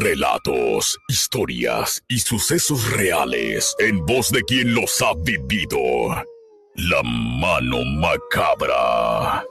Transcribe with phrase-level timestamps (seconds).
[0.00, 5.78] Relatos, historias y sucesos reales en voz de quien los ha vivido.
[6.74, 9.44] La mano macabra.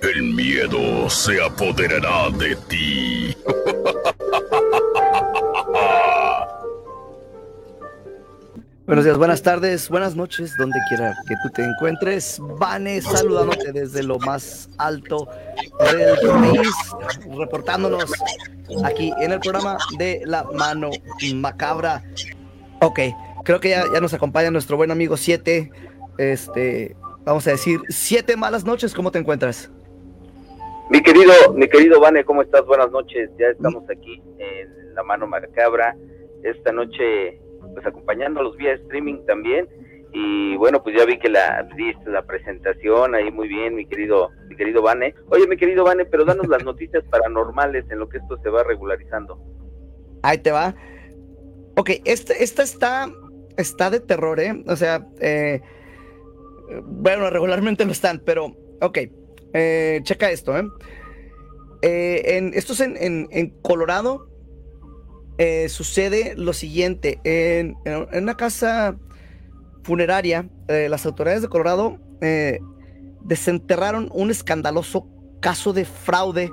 [0.00, 3.36] El miedo se apoderará de ti.
[8.92, 12.38] Buenos días, buenas tardes, buenas noches, donde quiera que tú te encuentres.
[12.60, 15.26] Vane saludándote desde lo más alto
[15.90, 16.68] del país,
[17.38, 18.12] reportándonos
[18.84, 20.90] aquí en el programa de La Mano
[21.36, 22.04] Macabra.
[22.82, 23.00] Ok,
[23.44, 25.70] creo que ya, ya nos acompaña nuestro buen amigo 7.
[26.18, 26.94] Este,
[27.24, 29.70] vamos a decir, siete malas noches, ¿cómo te encuentras?
[30.90, 32.66] Mi querido, mi querido Vane, ¿cómo estás?
[32.66, 33.30] Buenas noches.
[33.38, 35.96] Ya estamos aquí en La Mano Macabra.
[36.42, 37.40] Esta noche
[37.72, 39.68] pues acompañándolos vía streaming también.
[40.14, 44.28] Y bueno, pues ya vi que la diste la presentación ahí muy bien, mi querido,
[44.48, 45.14] mi querido Vane.
[45.28, 48.62] Oye, mi querido Vane, pero danos las noticias paranormales en lo que esto se va
[48.62, 49.38] regularizando.
[50.22, 50.74] Ahí te va.
[51.76, 53.10] Ok, esta, esta está,
[53.56, 54.62] está de terror, ¿eh?
[54.66, 55.62] O sea, eh,
[56.84, 58.98] bueno, regularmente no están, pero ok,
[59.54, 60.64] eh, checa esto, ¿eh?
[61.80, 64.28] eh en, esto es en, en Colorado,
[65.38, 67.20] eh, sucede lo siguiente.
[67.24, 67.76] En,
[68.12, 68.96] una casa
[69.82, 72.60] funeraria, eh, las autoridades de Colorado eh,
[73.22, 75.08] desenterraron un escandaloso
[75.40, 76.52] caso de fraude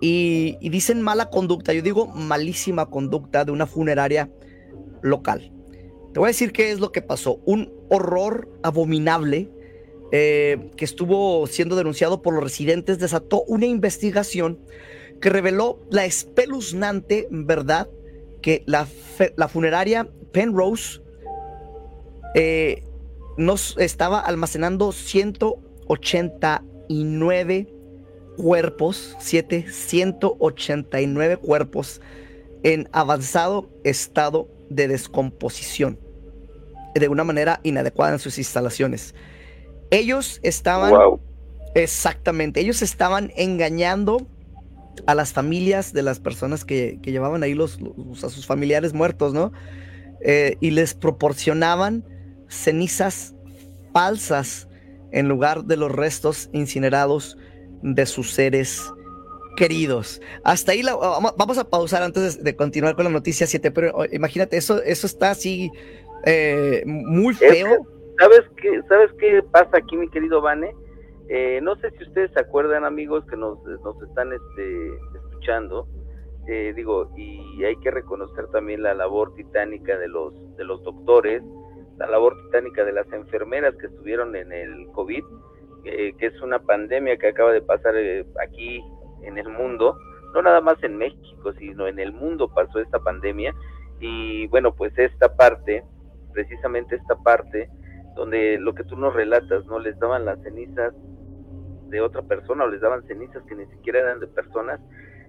[0.00, 1.72] y, dicen mala conducta.
[1.72, 4.30] Yo digo malísima conducta de una funeraria
[5.02, 5.52] local.
[6.12, 7.40] Te voy a decir qué es lo que pasó.
[7.44, 9.50] Un horror abominable
[10.10, 14.58] que estuvo siendo denunciado por los residentes desató una investigación
[15.20, 17.88] que reveló la espeluznante verdad
[18.42, 18.86] que la,
[19.48, 21.00] funeraria Penrose
[22.34, 22.82] eh,
[23.36, 27.68] nos estaba almacenando 189
[28.36, 32.00] cuerpos, 7, 189 cuerpos
[32.62, 35.98] en avanzado estado de descomposición,
[36.94, 39.14] de una manera inadecuada en sus instalaciones.
[39.90, 40.94] Ellos estaban,
[41.74, 44.26] exactamente, ellos estaban engañando
[45.06, 47.78] a las familias de las personas que, llevaban ahí los,
[48.22, 49.52] a sus familiares muertos, ¿no?
[50.20, 52.04] Eh, y les proporcionaban
[52.48, 53.34] cenizas
[53.92, 54.68] falsas
[55.12, 57.38] en lugar de los restos incinerados
[57.82, 58.92] de sus seres
[59.56, 60.20] queridos.
[60.44, 64.82] Hasta ahí vamos a pausar antes de, continuar con la noticia 7, pero imagínate, eso,
[64.82, 65.70] eso está así
[66.24, 67.86] eh, muy feo.
[68.18, 70.74] ¿Sabes qué, ¿Sabes qué pasa aquí, mi querido Vane?
[71.32, 75.86] Eh, no sé si ustedes se acuerdan, amigos, que nos, nos están este, escuchando.
[76.48, 81.40] Eh, digo, y hay que reconocer también la labor titánica de los, de los doctores,
[81.98, 85.22] la labor titánica de las enfermeras que estuvieron en el COVID,
[85.84, 87.94] eh, que es una pandemia que acaba de pasar
[88.44, 88.82] aquí
[89.22, 89.96] en el mundo,
[90.34, 93.54] no nada más en México, sino en el mundo pasó esta pandemia.
[94.00, 95.84] Y bueno, pues esta parte,
[96.32, 97.70] precisamente esta parte,
[98.16, 99.78] donde lo que tú nos relatas, ¿no?
[99.78, 100.92] Les daban las cenizas
[101.90, 104.80] de otra persona o les daban cenizas que ni siquiera eran de personas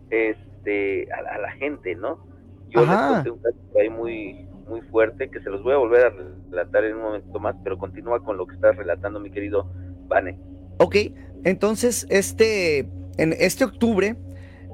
[0.10, 2.26] este a, la gente, ¿no?
[2.70, 6.06] Yo les conté un caso ahí muy muy fuerte que se los voy a volver
[6.06, 6.10] a
[6.50, 9.70] relatar en un momento más, pero continúa con lo que estás relatando, mi querido
[10.08, 10.40] Vane.
[10.78, 10.96] Ok,
[11.44, 14.16] entonces este en este octubre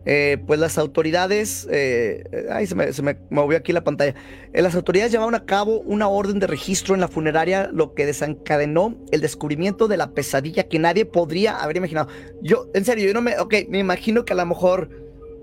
[0.09, 4.15] eh, pues las autoridades, eh, ay, se me, movió aquí la pantalla,
[4.53, 8.05] eh, las autoridades llevaron a cabo una orden de registro en la funeraria, lo que
[8.05, 12.07] desencadenó el descubrimiento de la pesadilla que nadie podría haber imaginado.
[12.41, 14.89] Yo, en serio, yo no me, ok, me imagino que a lo mejor,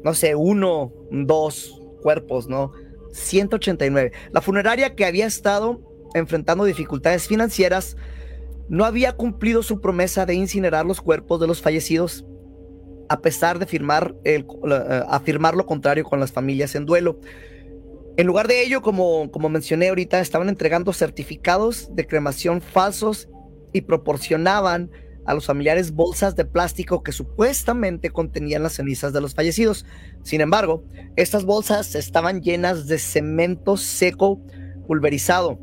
[0.02, 2.72] no sé, uno, dos cuerpos, ¿no?
[3.12, 4.12] 189.
[4.32, 5.82] La funeraria que había estado
[6.14, 7.98] enfrentando dificultades financieras
[8.70, 12.24] no había cumplido su promesa de incinerar los cuerpos de los fallecidos
[13.08, 14.46] a pesar de firmar el,
[15.08, 17.18] afirmar lo contrario con las familias en duelo.
[18.16, 23.28] En lugar de ello, como, como mencioné ahorita, estaban entregando certificados de cremación falsos
[23.72, 24.90] y proporcionaban
[25.26, 29.86] a los familiares bolsas de plástico que supuestamente contenían las cenizas de los fallecidos.
[30.22, 30.84] Sin embargo,
[31.16, 34.40] estas bolsas estaban llenas de cemento seco
[34.86, 35.58] pulverizado,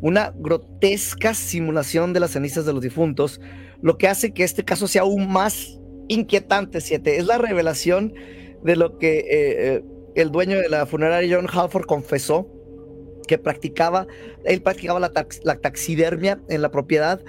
[0.00, 3.40] una grotesca simulación de las cenizas de los difuntos,
[3.82, 5.79] lo que hace que este caso sea aún más
[6.10, 7.16] inquietante, siete.
[7.16, 8.14] Es la revelación
[8.62, 9.84] de lo que eh, eh,
[10.16, 12.48] el dueño de la funeraria John Halford confesó
[13.26, 14.08] que practicaba,
[14.44, 15.12] él practicaba la,
[15.60, 17.20] taxidermia en la propiedad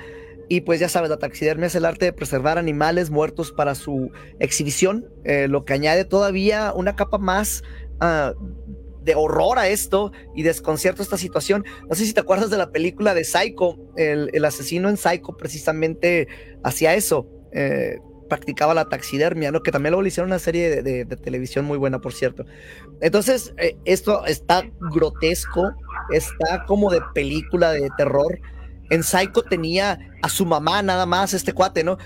[0.50, 4.12] y pues ya sabes, la taxidermia es el arte de preservar animales muertos para su
[4.40, 7.64] exhibición, eh, lo que añade todavía una capa más
[8.00, 8.34] ah,
[9.04, 11.64] de horror a esto y desconcierto a esta situación.
[11.88, 16.28] No sé si te acuerdas de la película de Psycho, el, asesino en Psycho precisamente
[16.64, 17.28] hacía eso.
[17.54, 18.00] Eh,
[18.32, 19.62] practicaba la taxidermia, ¿no?
[19.62, 22.46] Que también luego le hicieron una serie de, televisión muy buena, por cierto.
[23.02, 24.64] Entonces, eh, esto está
[24.94, 25.74] grotesco,
[26.12, 28.40] está como de película de terror.
[28.90, 31.98] En Psycho tenía a su mamá nada más, este cuate, ¿no?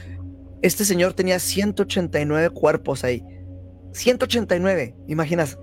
[0.63, 3.21] Este señor tenía 189 cuerpos ahí.
[3.91, 5.59] 189, imaginas.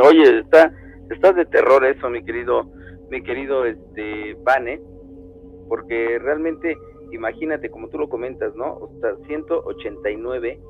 [0.00, 0.72] Oye, está,
[1.10, 2.70] está de terror eso, mi querido,
[3.10, 4.80] mi querido este Vane,
[5.68, 6.76] porque realmente
[7.12, 8.74] imagínate, como tú lo comentas, ¿no?
[8.74, 10.60] O sea, 189,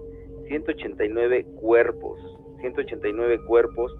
[0.49, 2.21] 189 cuerpos,
[2.61, 3.95] 189 cuerpos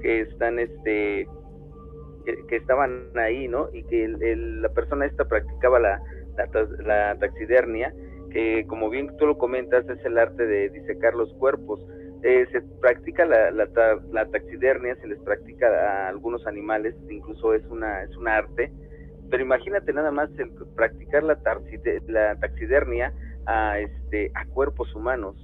[0.00, 1.26] que están, este,
[2.48, 3.68] que, estaban ahí, ¿no?
[3.72, 6.00] Y que la persona esta practicaba la,
[6.84, 7.94] la, taxidermia,
[8.30, 11.80] que como bien tú lo comentas, es el arte de disecar los cuerpos.
[12.22, 13.68] Eh, se practica la, la,
[14.10, 18.72] la, taxidermia, se les practica a algunos animales, incluso es una, es un arte,
[19.30, 21.38] pero imagínate nada más el practicar la,
[22.08, 23.12] la taxidermia
[23.46, 25.36] a, este, a cuerpos humanos.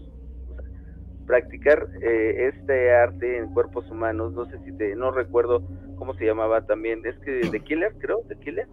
[1.27, 5.62] practicar eh, este arte en cuerpos humanos, no sé si te, no recuerdo
[5.97, 8.67] cómo se llamaba también, es que de Killer, creo, de Killer,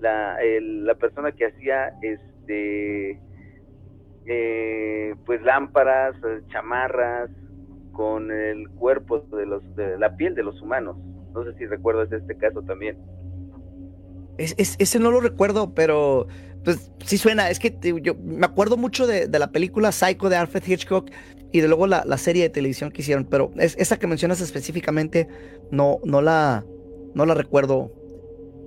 [0.00, 3.20] la, la persona que hacía este
[4.26, 6.14] eh, pues lámparas,
[6.48, 7.30] chamarras
[7.92, 10.96] con el cuerpo de los de la piel de los humanos.
[11.34, 12.96] No sé si recuerdas este caso también.
[14.38, 16.28] Es, ese no lo recuerdo, pero
[16.64, 17.50] pues sí suena.
[17.50, 21.10] Es que yo me acuerdo mucho de, la película Psycho de Alfred Hitchcock
[21.52, 25.28] y de luego la, serie de televisión que hicieron, pero es, esa que mencionas específicamente
[25.70, 26.64] no, no, la,
[27.14, 27.92] no la recuerdo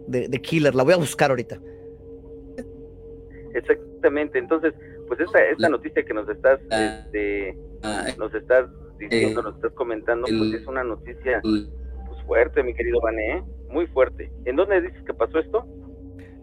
[0.07, 0.75] de, Killer.
[0.75, 1.59] La voy a buscar ahorita.
[3.53, 4.39] Exactamente.
[4.39, 4.73] Entonces,
[5.07, 7.57] pues esta, esta noticia que nos estás, este,
[8.17, 11.69] nos estás diciendo, eh, nos estás comentando, pues es una noticia pues
[12.25, 13.43] fuerte, mi querido Vané.
[13.71, 14.31] Muy fuerte.
[14.45, 15.65] ¿En dónde dices que pasó esto?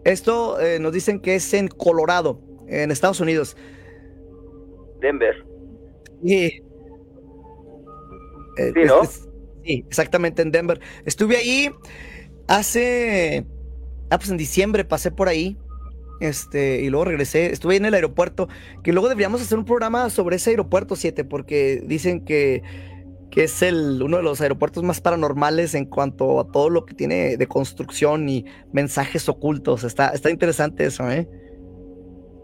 [0.03, 3.57] Esto eh, nos dicen que es en Colorado, en Estados Unidos.
[4.99, 5.45] Denver.
[6.23, 6.61] Sí.
[8.57, 9.05] Eh, sí, ¿no?
[9.05, 10.79] sí, exactamente en Denver.
[11.05, 11.69] Estuve ahí
[12.47, 13.45] hace,
[14.09, 15.57] ah, pues en diciembre pasé por ahí,
[16.19, 18.49] este, y luego regresé, estuve en el aeropuerto,
[18.83, 22.61] que luego deberíamos hacer un programa sobre ese aeropuerto 7, porque dicen que
[23.31, 26.93] que es el, uno de los aeropuertos más paranormales en cuanto a todo lo que
[26.93, 29.83] tiene de construcción y mensajes ocultos.
[29.83, 31.27] Está, está interesante eso, ¿eh?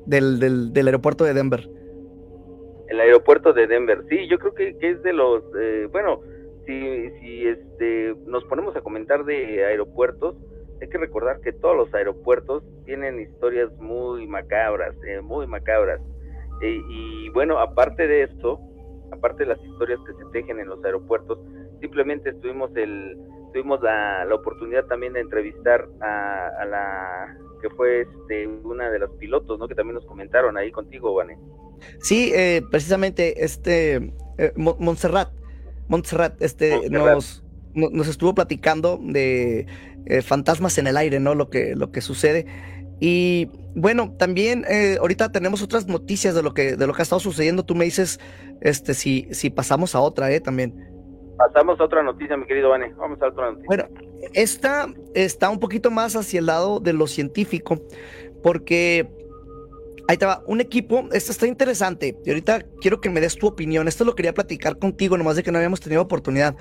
[0.06, 0.40] Del,
[0.72, 1.68] del, aeropuerto de Denver.
[2.90, 6.22] El aeropuerto de Denver, sí, yo creo que, es de los, eh, bueno,
[6.68, 10.36] si, si este, nos ponemos a comentar de aeropuertos,
[10.82, 16.02] hay que recordar que todos los aeropuertos tienen historias muy macabras, eh, muy macabras.
[16.62, 18.60] Eh, y bueno, aparte de esto,
[19.12, 21.40] aparte de las historias que se tejen en los aeropuertos,
[21.80, 23.18] simplemente estuvimos el
[23.56, 29.57] tuvimos la, oportunidad también de entrevistar a, la que fue este, una de los pilotos,
[29.57, 29.68] ¿no?
[29.69, 31.38] Que también nos comentaron ahí contigo, Vane.
[32.00, 35.31] Sí, eh, precisamente este eh, Montserrat,
[35.88, 39.68] Montserrat, este Nos, nos estuvo platicando de
[40.06, 41.34] eh, fantasmas en el aire, ¿no?
[41.34, 42.46] Lo que lo que sucede
[43.00, 47.04] y bueno, también eh, ahorita tenemos otras noticias de lo que de lo que ha
[47.04, 47.66] estado sucediendo.
[47.66, 48.20] Tú me dices
[48.62, 50.74] este si si pasamos a otra, eh, también.
[51.38, 52.94] Pasamos a otra noticia, mi querido Vane.
[52.94, 53.68] Vamos a otra noticia.
[53.68, 53.88] Bueno,
[54.34, 57.82] esta está un poquito más hacia el lado de lo científico,
[58.42, 59.10] porque
[60.08, 63.90] ahí va, un equipo, esto está interesante, y ahorita quiero que me des tu opinión.
[63.90, 66.56] Esto lo quería platicar contigo, nomás de que no habíamos tenido oportunidad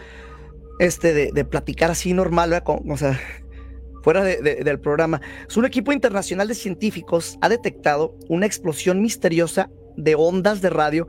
[0.80, 2.80] este, de, de platicar así normal, ¿verdad?
[2.88, 3.20] o sea,
[4.04, 5.22] fuera del programa.
[5.56, 11.08] Un equipo internacional de científicos ha detectado una explosión misteriosa de ondas de radio.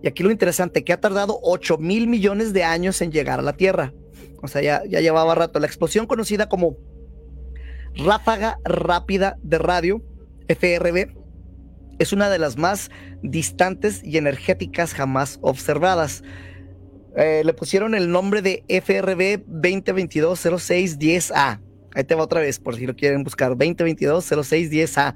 [0.00, 3.42] Y aquí lo interesante, que ha tardado 8 mil millones de años en llegar a
[3.42, 3.92] la Tierra.
[4.40, 5.58] O sea, ya, ya llevaba rato.
[5.58, 6.76] La explosión conocida como
[7.96, 10.00] ráfaga rápida de radio,
[10.46, 11.16] FRB,
[11.98, 12.92] es una de las más
[13.24, 16.22] distantes y energéticas jamás observadas.
[17.16, 21.62] Eh, le pusieron el nombre de FRB 2022-0610A.
[21.94, 23.52] Ahí te va otra vez, por si lo quieren buscar.
[23.56, 25.14] 2022-0610A.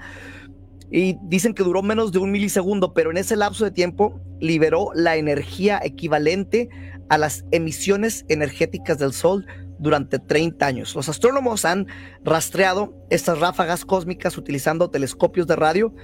[0.90, 4.90] Y dicen que duró menos de un milisegundo, pero en ese lapso de tiempo liberó
[4.94, 6.68] la energía equivalente
[7.08, 9.46] a las emisiones energéticas del Sol
[9.78, 10.94] durante 30 años.
[10.94, 11.86] Los astrónomos han
[12.24, 15.94] rastreado estas ráfagas cósmicas utilizando telescopios de radio,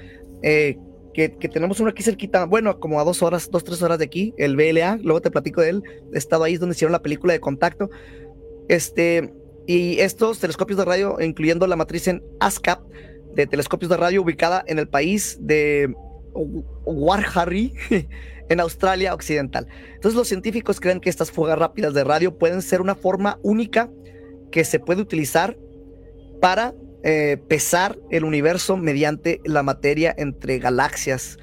[0.43, 0.79] eh,
[1.15, 4.35] que, tenemos uno aquí cerquita, bueno, como a dos horas, dos, tres horas de aquí,
[4.39, 5.83] el BLA, luego te platico de él,
[6.15, 7.91] he estado ahí, es donde hicieron la película de contacto,
[8.69, 9.33] Este,
[9.69, 12.81] y estos telescopios de radio, incluyendo la matriz en ASCAP
[13.35, 15.95] de telescopios de radio ubicada en el país de
[16.87, 17.75] Warhari,
[18.49, 19.67] en Australia Occidental.
[19.95, 23.91] Entonces los científicos creen que estas fugas rápidas de radio pueden ser una forma única
[24.51, 25.59] que se puede utilizar
[26.41, 31.37] para eh, pesar el universo mediante la materia entre galaxias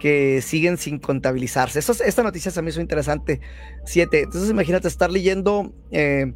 [0.00, 1.78] que siguen sin contabilizarse.
[1.78, 3.40] esta noticia se me hizo interesante.
[3.84, 4.22] Siete.
[4.22, 6.32] Entonces imagínate estar leyendo eh,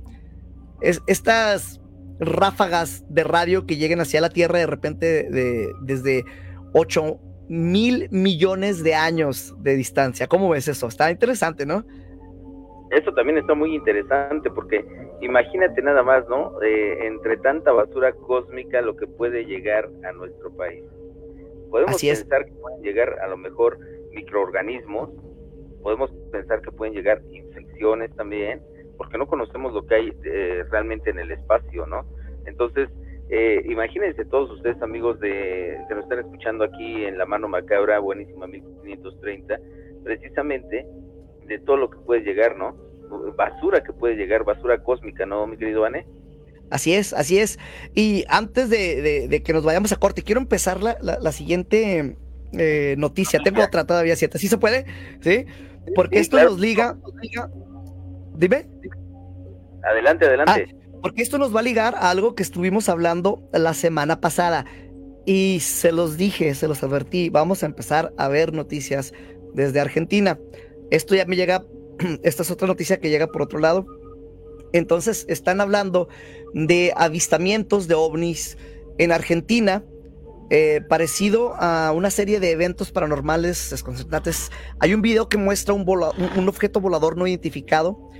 [0.80, 1.80] estas
[2.18, 6.24] ráfagas de radio que lleguen hacia la Tierra de repente de, desde
[6.72, 10.26] 8 mil millones de años de distancia.
[10.26, 10.86] ¿Cómo ves eso?
[10.86, 11.84] Está interesante, ¿no?
[12.90, 14.84] Eso también está muy interesante porque
[15.20, 16.60] imagínate nada más, ¿no?
[16.62, 20.84] Eh, entre tanta basura cósmica lo que puede llegar a nuestro país.
[21.70, 23.78] Podemos pensar que pueden llegar a lo mejor
[24.12, 25.10] microorganismos,
[25.82, 28.62] podemos pensar que pueden llegar infecciones también,
[28.96, 32.04] porque no conocemos lo que hay eh, realmente en el espacio, ¿no?
[32.46, 32.88] Entonces,
[33.30, 37.98] eh, imagínense todos ustedes, amigos de que nos están escuchando aquí en La Mano Macabra,
[37.98, 39.58] buenísima 1530,
[40.02, 40.86] precisamente
[41.46, 42.76] de todo lo que puede llegar, ¿no?
[43.36, 46.06] Basura que puede llegar, basura cósmica, ¿no, mi querido Ane?
[46.70, 47.58] Así es, así es.
[47.94, 52.16] Y antes de, que nos vayamos a corte, quiero empezar la, la, siguiente
[52.52, 53.40] eh, noticia.
[53.40, 54.38] Tengo otra todavía, siete.
[54.38, 54.86] ¿Sí se puede?
[55.20, 55.46] ¿Sí?
[55.94, 56.96] Porque esto nos liga,
[58.34, 58.66] Dime.
[59.82, 60.66] Adelante, adelante.
[60.68, 64.64] Ah, porque esto nos va a ligar a algo que estuvimos hablando la semana pasada.
[65.26, 69.12] Y se los dije, se los advertí, vamos a empezar a ver noticias
[69.54, 70.38] desde Argentina.
[70.90, 71.64] Esto ya me llega,
[72.22, 73.86] esta es otra noticia que llega por otro lado.
[74.72, 76.08] Entonces están hablando
[76.52, 78.58] de avistamientos de ovnis
[78.98, 79.84] en Argentina,
[80.50, 84.50] eh, parecido a una serie de eventos paranormales desconcertantes.
[84.80, 88.10] Hay un video que muestra un, un objeto volador no identificado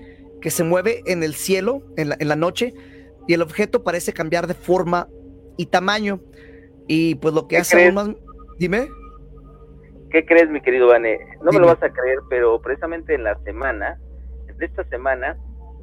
[0.45, 2.75] que se mueve en el cielo en la, noche
[3.27, 5.09] y el objeto parece cambiar de forma
[5.57, 6.21] y tamaño.
[6.87, 8.11] Y pues lo que hace aún más...
[8.59, 8.89] Dime.
[10.11, 11.19] ¿Qué crees, mi querido Vane?
[11.43, 13.99] No me lo vas a creer, pero precisamente en la semana,
[14.59, 15.39] de esta semana,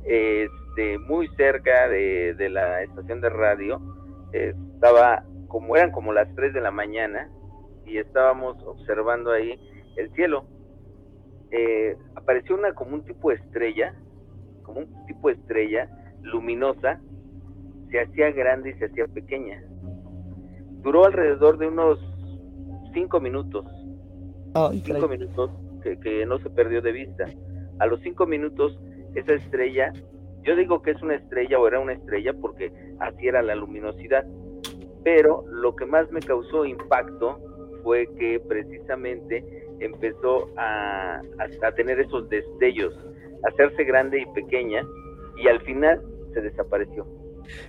[0.06, 3.82] este, muy cerca de, la estación de radio,
[4.32, 7.32] estaba como eran como las 3 de la mañana
[7.88, 9.60] y estábamos observando ahí
[9.96, 10.46] el cielo.
[11.50, 13.96] Eh, apareció una como un tipo de estrella
[14.74, 15.90] como un tipo de estrella
[16.22, 17.00] luminosa,
[17.90, 19.62] se hacía grande y se hacía pequeña.
[20.82, 22.00] Duró alrededor de unos
[22.94, 23.66] cinco minutos.
[24.84, 25.51] cinco minutos
[25.82, 27.25] que, no se perdió de vista.
[27.80, 28.80] A los cinco minutos,
[29.16, 29.92] esa estrella,
[30.44, 34.25] yo digo que es una estrella o era una estrella porque así era la luminosidad.
[35.04, 37.40] Pero lo que más me causó impacto
[37.84, 39.44] fue que precisamente
[39.80, 41.22] empezó a,
[41.63, 42.94] a tener esos destellos
[43.43, 44.83] hacerse grande y pequeña
[45.38, 46.01] y al final
[46.33, 47.05] se desapareció.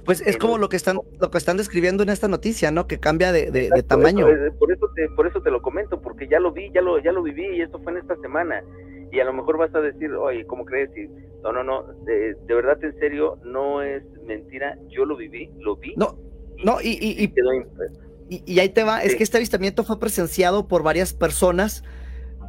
[0.05, 2.87] Pues es como lo que están lo que están describiendo en esta noticia, ¿no?
[2.87, 4.27] Que cambia de, tamaño.
[4.59, 7.13] por eso te por eso te lo comento, porque ya lo vi, ya lo ya
[7.13, 8.63] lo viví y esto fue en esta semana.
[9.11, 10.91] Y a lo mejor vas a decir, oye, ¿cómo crees?
[10.97, 11.07] Y,
[11.43, 14.79] no, no, no, de, verdad, en serio, no es mentira.
[14.89, 15.95] Yo lo viví, lo vi.
[15.97, 16.17] No,
[16.65, 19.03] no, y, y, y, y ahí te va.
[19.03, 21.85] Es que este avistamiento fue presenciado por varias personas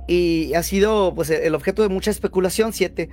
[0.08, 3.10] y ha sido pues el objeto de mucha especulación, siete.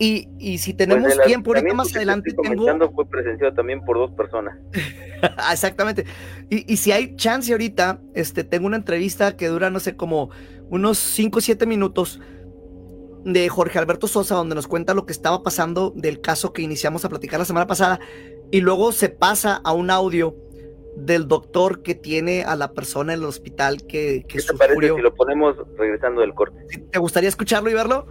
[0.00, 2.92] Y, y si pues, tenemos tiempo, ahorita más adelante tengo...
[2.92, 4.56] fue presenciado también por dos personas.
[5.52, 6.04] Exactamente.
[6.50, 10.30] Y, y, si hay chance ahorita, este, tengo una entrevista que dura, no sé, como
[10.70, 12.20] unos 5 o 7 minutos
[13.24, 17.04] de Jorge Alberto Sosa, donde nos cuenta lo que estaba pasando del caso que iniciamos
[17.04, 17.98] a platicar la semana pasada,
[18.52, 20.36] y luego se pasa a un audio
[20.98, 24.94] del doctor que tiene a la persona en el hospital que, que ¿Qué te parece
[24.94, 26.64] si lo ponemos regresando del corte?
[26.90, 28.06] ¿Te gustaría escucharlo y verlo?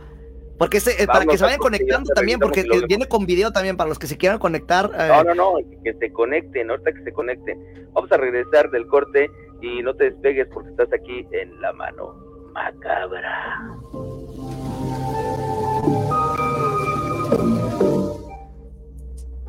[0.58, 4.00] Porque ese, para que se vayan conectando también, porque viene con video también para los
[4.00, 4.89] que se quieran conectar.
[4.98, 5.08] Eh.
[5.08, 5.53] No, no, no,
[5.84, 7.88] que se conecten, ahorita que se conecten.
[7.94, 9.29] Vamos a regresar del corte
[9.62, 12.15] y no te despegues porque estás aquí en la mano
[12.53, 13.77] macabra.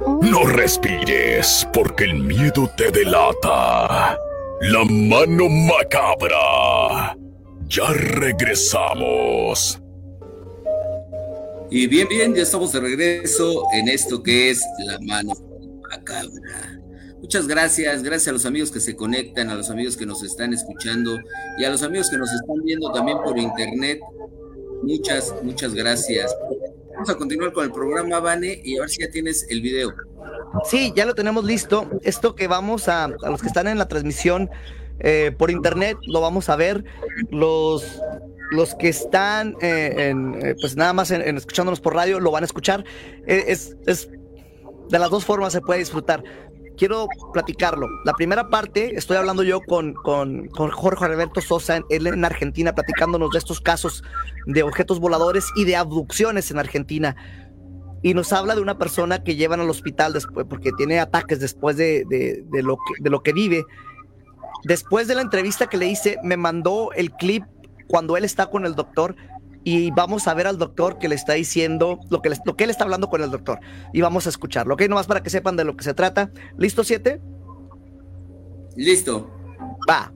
[0.01, 4.17] No respires porque el miedo te delata.
[4.61, 7.17] La mano macabra.
[7.69, 9.81] Ya regresamos.
[11.71, 15.35] Y bien, bien, ya estamos de regreso en esto que es la mano
[15.91, 16.81] macabra.
[17.21, 20.55] Muchas gracias, gracias a los amigos que se conectan, a los amigos que nos están
[20.55, 21.19] escuchando
[21.59, 24.01] y a los amigos que nos están viendo también por internet.
[24.83, 26.35] Muchas, muchas gracias.
[26.99, 29.95] Vamos a continuar con el programa, Vane, y a ver si ya tienes el video.
[30.69, 31.89] Sí, ya lo tenemos listo.
[32.03, 34.51] Esto que vamos a, a los que están en la transmisión
[34.99, 36.83] eh, por internet, lo vamos a ver.
[37.31, 38.03] Los,
[38.51, 42.43] los que están eh, en, eh, pues nada más en, escuchándonos por radio, lo van
[42.43, 42.85] a escuchar.
[43.29, 44.11] es, es
[44.91, 46.25] De las dos formas se puede disfrutar.
[46.79, 47.89] Quiero platicarlo.
[48.05, 53.31] La primera parte, estoy hablando yo con, con, Jorge Alberto Sosa, él en Argentina, platicándonos
[53.33, 54.05] de estos casos
[54.47, 57.17] de objetos voladores y de abducciones en Argentina.
[58.03, 61.77] Y nos habla de una persona que llevan al hospital después, porque tiene ataques después
[61.77, 63.65] de, de, de lo, que, de lo que vive.
[64.63, 67.43] Después de la entrevista que le hice, me mandó el clip
[67.89, 69.17] cuando él está con el doctor
[69.71, 72.71] y vamos a ver al doctor que le está diciendo lo que, lo que él
[72.71, 73.61] está hablando con el doctor
[73.93, 74.83] y vamos a escucharlo, ¿ok?
[74.89, 76.31] Nomás para que sepan de lo que se trata.
[76.57, 77.21] ¿Listo, siete?
[78.77, 79.31] Listo.
[79.87, 80.11] Va.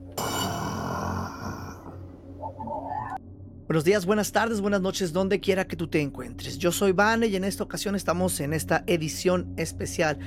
[3.67, 6.57] Buenos días, buenas tardes, buenas noches, donde quiera que tú te encuentres.
[6.57, 10.17] Yo soy Vane y en esta ocasión estamos en esta edición especial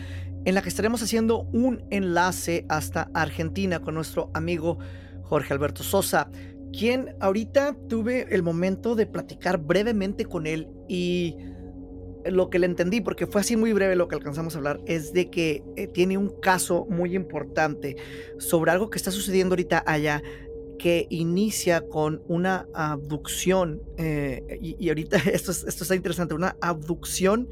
[0.44, 4.78] en la que estaremos haciendo un enlace hasta Argentina con nuestro amigo
[5.24, 6.30] Jorge Alberto Sosa
[6.76, 11.36] quien ahorita tuve el momento de platicar brevemente con él y
[12.24, 15.12] lo que le entendí, porque fue así muy breve lo que alcanzamos a hablar, es
[15.12, 17.96] de que eh, tiene un caso muy importante
[18.38, 20.22] sobre algo que está sucediendo ahorita allá
[20.78, 27.48] que inicia con una abducción, eh, y, ahorita esto, esto está interesante, una abducción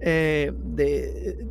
[0.00, 1.46] eh, de,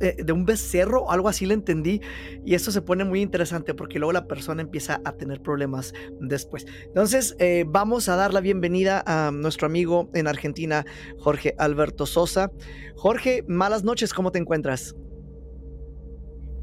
[0.00, 2.00] de, un becerro algo así le entendí.
[2.44, 6.66] Y esto se pone muy interesante porque luego la persona empieza a tener problemas después.
[6.86, 10.84] Entonces, eh, vamos a dar la bienvenida a nuestro amigo en Argentina,
[11.18, 12.50] Jorge Alberto Sosa.
[12.96, 14.94] Jorge, malas noches, ¿cómo te encuentras?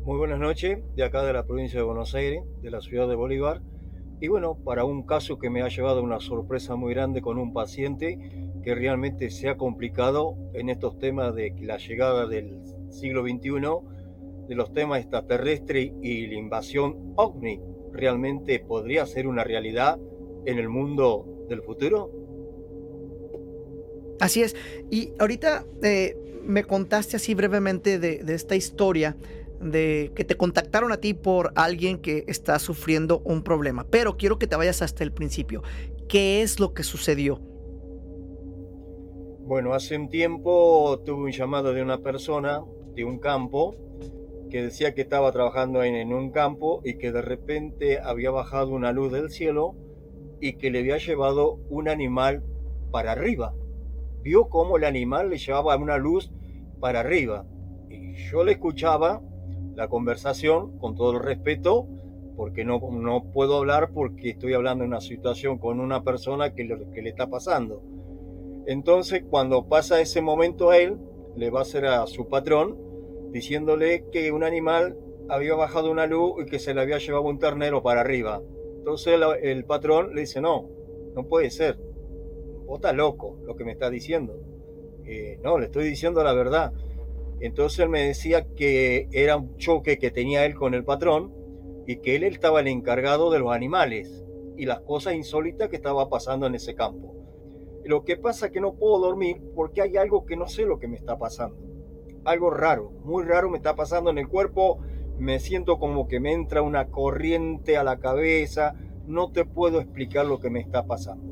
[0.04, 3.16] Muy buenas noches, de acá de la provincia de Buenos Aires, de la ciudad de
[3.16, 3.62] Bolívar.
[4.20, 7.54] Y bueno, para un caso que me ha llevado una sorpresa muy grande con un
[7.54, 8.18] paciente
[8.64, 13.52] que realmente se ha complicado en estos temas de la llegada del siglo XXI,
[14.48, 17.60] de los temas extraterrestres y la invasión ovni,
[17.92, 20.00] realmente podría ser una realidad
[20.46, 22.12] en el mundo del futuro?
[24.20, 24.56] Así es.
[24.90, 29.16] Y ahorita eh, me contaste así brevemente de, de esta historia
[29.62, 33.86] de que te contactaron a ti por alguien que está sufriendo un problema.
[33.90, 35.64] Pero quiero que te vayas hasta el principio.
[36.08, 37.42] ¿Qué es lo que sucedió?
[39.42, 42.64] Bueno, hace un tiempo tuve un llamado de una persona
[42.98, 43.76] de un campo
[44.50, 48.92] que decía que estaba trabajando en, un campo y que de repente había bajado una
[48.92, 49.76] luz del cielo
[50.42, 52.44] y que le había llevado un animal
[52.92, 53.54] para arriba.
[54.24, 56.32] Vio cómo el animal le llevaba una luz
[56.80, 57.46] para arriba.
[57.90, 59.22] Y yo le escuchaba
[59.76, 61.88] la conversación con todo el respeto,
[62.36, 66.64] porque no, no puedo hablar porque estoy hablando de una situación con una persona que
[66.64, 67.84] le, que le está pasando.
[68.66, 70.98] Entonces, cuando pasa ese momento a él,
[71.36, 72.87] le va a hacer a su patrón
[73.32, 74.98] diciéndole que un animal
[75.30, 78.42] había bajado una luz y que se le había llevado un ternero para arriba.
[78.78, 80.70] Entonces el, patrón le dice, no,
[81.14, 81.78] no puede ser.
[82.66, 84.40] Vos estás loco lo que me está diciendo.
[85.06, 86.74] Eh, no, le estoy diciendo la verdad.
[87.40, 91.34] Entonces él me decía que era un choque que tenía él con el patrón
[91.86, 94.26] y que él, estaba el encargado de los animales
[94.58, 97.14] y las cosas insólitas que estaba pasando en ese campo.
[97.86, 100.80] Lo que pasa es que no puedo dormir porque hay algo que no sé lo
[100.80, 101.58] que me está pasando.
[102.28, 104.80] Algo raro, muy raro me está pasando en el cuerpo.
[105.18, 108.76] Me siento como que me entra una corriente a la cabeza.
[109.06, 111.24] No te puedo explicar lo que me está pasando.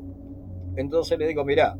[0.74, 1.76] Entonces le digo, mira,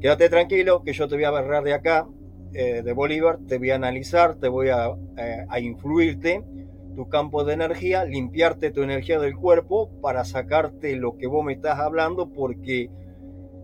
[0.00, 2.06] quédate tranquilo que yo te voy a agarrar de acá,
[2.52, 6.44] eh, de Bolívar, te voy a analizar, te voy a, eh, a influirte
[6.94, 11.54] tu campo de energía, limpiarte tu energía del cuerpo para sacarte lo que vos me
[11.54, 12.90] estás hablando, porque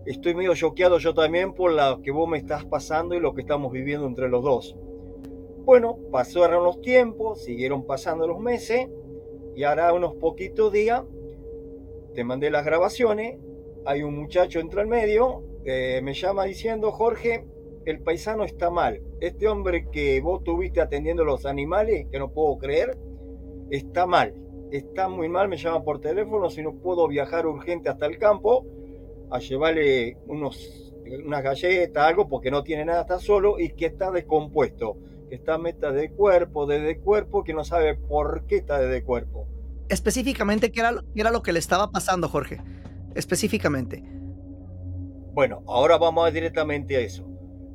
[0.07, 3.41] estoy medio choqueado yo también por lo que vos me estás pasando y lo que
[3.41, 4.75] estamos viviendo entre los dos.
[5.65, 8.87] Bueno, pasaron los tiempos, siguieron pasando los meses
[9.53, 11.03] y ahora unos poquitos días
[12.13, 13.37] te mandé las grabaciones,
[13.85, 17.45] hay un muchacho entre el medio, eh, me llama diciendo, Jorge,
[17.85, 19.01] el paisano está mal.
[19.19, 22.97] Este hombre que vos tuviste atendiendo los animales, que no puedo creer,
[23.69, 24.33] está mal.
[24.71, 28.65] Está muy mal, me llama por teléfono, si no puedo viajar urgente hasta el campo
[29.29, 30.93] a llevarle unos,
[31.25, 34.97] unas galletas, algo, porque no tiene nada, está solo y que está descompuesto,
[35.29, 39.47] que está meta de cuerpo, de cuerpo, que no sabe por qué está de cuerpo.
[39.89, 42.61] Específicamente, ¿qué era, qué era lo que le estaba pasando, Jorge?
[43.15, 44.03] Específicamente.
[45.33, 47.27] Bueno, ahora vamos directamente a eso.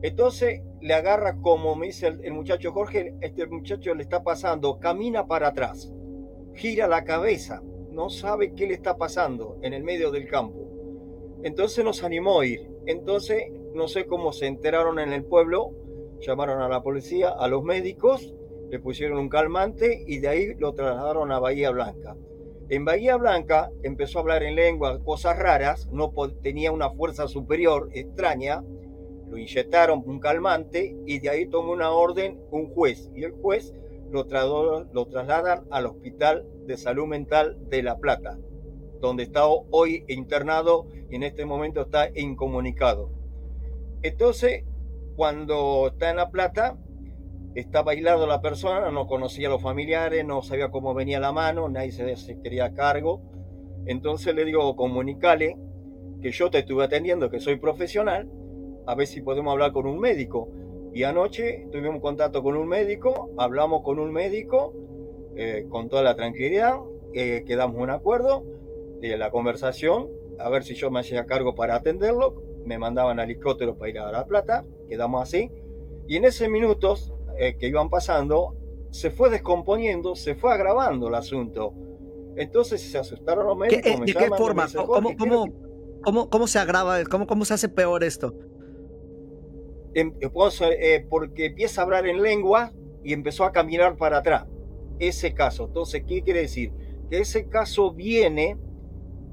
[0.03, 5.29] Entonces le agarra como me dice el, muchacho Jorge, este muchacho le está pasando, camina
[5.29, 5.93] para atrás,
[6.55, 10.72] gira la cabeza, no sabe qué le está pasando en el medio del campo.
[11.43, 12.69] Entonces nos animó a ir.
[12.87, 15.73] Entonces, no sé cómo se enteraron en el pueblo,
[16.21, 18.35] llamaron a la policía, a los médicos,
[18.71, 22.17] le pusieron un calmante y de ahí lo trasladaron a Bahía Blanca.
[22.69, 26.11] En Bahía Blanca empezó a hablar en lengua, cosas raras, no
[26.43, 28.65] tenía una fuerza superior extraña,
[29.29, 33.75] lo inyectaron un calmante y de ahí tomó una orden un juez y el juez
[34.11, 34.25] lo,
[34.93, 38.39] lo trasladan al Hospital de Salud Mental de La Plata,
[39.03, 43.11] donde está hoy internado y en este momento está incomunicado.
[44.03, 44.65] Entonces,
[45.17, 46.79] cuando está en La Plata,
[47.55, 51.69] está bailado la persona, no conocía a los familiares, no sabía cómo venía la mano,
[51.69, 53.21] nadie se, quería a cargo.
[53.87, 55.59] Entonces le digo, comunicale
[56.23, 58.31] que yo te estuve atendiendo, que soy profesional,
[58.87, 60.49] a ver si podemos hablar con un médico.
[60.95, 64.75] Y anoche tuvimos contacto con un médico, hablamos con un médico
[65.35, 66.77] eh, con toda la tranquilidad,
[67.15, 68.45] eh, quedamos un acuerdo
[69.09, 73.31] de la conversación, a ver si yo me hacía cargo para atenderlo, me mandaban al
[73.31, 75.51] helicóptero para ir a La Plata, quedamos así,
[76.07, 78.57] y en ese minutos eh, que iban pasando,
[78.91, 81.75] se fue descomponiendo, se fue agravando el asunto.
[82.37, 83.87] Entonces se asustaron los médicos.
[83.87, 84.67] Eh, ¿De qué forma?
[84.75, 85.17] ¿Cómo,
[86.03, 87.03] cómo, cómo, se agrava?
[87.05, 88.35] ¿Cómo, ¿Cómo se hace peor esto?
[89.95, 94.47] Em, eh, porque empieza a hablar en lengua y empezó a caminar para atrás.
[94.99, 95.67] Ese caso.
[95.67, 96.73] Entonces, ¿qué quiere decir?
[97.11, 98.59] Que ese caso viene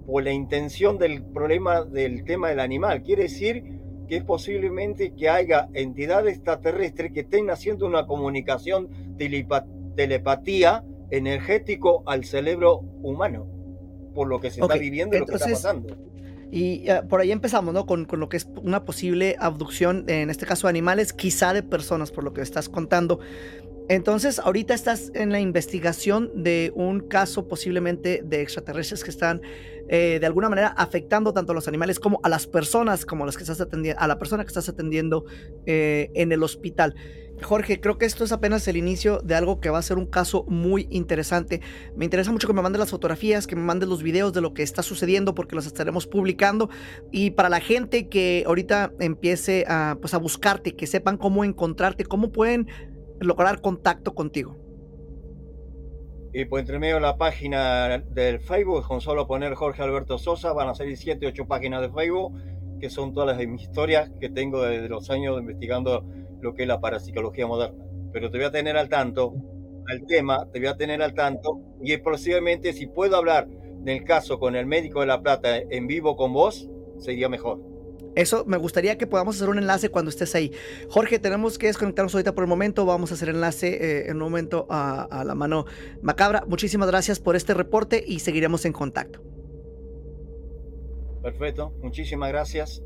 [0.10, 3.04] por la intención del problema del tema del animal.
[3.04, 3.64] Quiere decir
[4.08, 8.90] que es posiblemente que haya entidades extraterrestres que estén haciendo una comunicación
[9.96, 13.46] telepatía energético al cerebro humano,
[14.16, 15.96] por lo que se está viviendo y lo que está pasando.
[16.52, 17.86] Y eh, por ahí empezamos, ¿no?
[17.86, 21.62] Con, con, lo que es una posible abducción, en este caso de animales, quizá de
[21.62, 23.20] personas, por lo que estás contando.
[23.90, 29.42] Entonces, ahorita estás en la investigación de un caso posiblemente de extraterrestres que están
[29.88, 33.36] eh, de alguna manera afectando tanto a los animales como a las personas, como las
[33.36, 35.26] que estás atendiendo, a la persona que estás atendiendo
[35.66, 36.94] eh, en el hospital.
[37.42, 40.06] Jorge, creo que esto es apenas el inicio de algo que va a ser un
[40.06, 41.62] caso muy interesante.
[41.96, 44.54] Me interesa mucho que me mandes las fotografías, que me mandes los videos de lo
[44.54, 46.70] que está sucediendo, porque los estaremos publicando.
[47.12, 52.06] Y para la gente que ahorita empiece a, pues, a buscarte, que sepan cómo encontrarte,
[52.06, 52.68] cómo pueden
[53.20, 54.56] lograr contacto contigo?
[56.32, 60.54] Y pues entre medio de la página del Facebook, con solo poner Jorge Alberto Sosa,
[60.54, 62.34] van a salir 7, 8 páginas de Facebook,
[62.80, 66.06] que son todas las mis historias que tengo desde los años investigando
[66.40, 67.84] lo que es la parapsicología moderna.
[68.14, 69.34] Pero te voy a tener al tanto,
[69.88, 74.40] al tema, te voy a tener al tanto, y posiblemente si puedo hablar del caso
[74.40, 77.60] con el médico de La Plata en vivo con vos, sería mejor.
[78.16, 80.52] Eso me gustaría que podamos hacer un enlace cuando estés ahí.
[80.90, 82.86] Jorge, tenemos que desconectarnos ahorita por el momento.
[82.86, 85.66] Vamos a hacer enlace eh, en un momento a, a la mano
[86.02, 86.44] macabra.
[86.48, 89.22] Muchísimas gracias por este reporte y seguiremos en contacto.
[91.22, 92.82] Perfecto, muchísimas gracias.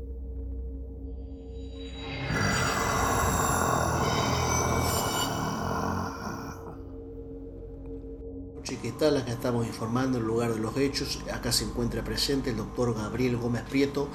[8.64, 9.18] ¿Qué tal?
[9.18, 11.20] Acá estamos informando el lugar de los hechos.
[11.30, 14.08] Acá se encuentra presente el doctor Gabriel Gómez Prieto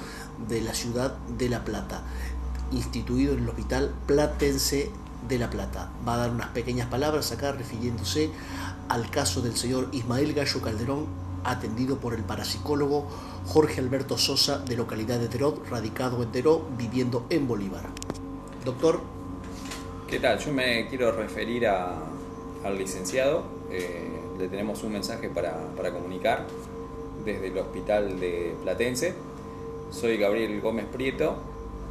[0.48, 2.02] de la ciudad de La Plata,
[2.72, 4.90] instituido en el Hospital Platense
[5.28, 5.92] de La Plata.
[6.06, 8.30] Va a dar unas pequeñas palabras acá refiriéndose
[8.88, 11.06] al caso del señor Ismael Gallo Calderón,
[11.44, 13.08] atendido por el parapsicólogo
[13.46, 17.84] Jorge Alberto Sosa de localidad de Teró, radicado en Teró, viviendo en Bolívar.
[18.64, 19.00] Doctor.
[20.08, 20.40] ¿Qué tal?
[20.40, 23.44] Yo me quiero referir al licenciado.
[23.70, 26.46] Eh, le tenemos un mensaje para, comunicar
[27.24, 29.14] desde el hospital de Platense.
[29.90, 31.36] Soy Gabriel Gómez Prieto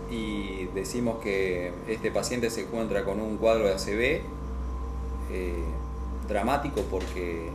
[0.09, 4.21] y decimos que este paciente se encuentra con un cuadro de ACV
[5.31, 5.63] eh,
[6.27, 7.49] dramático porque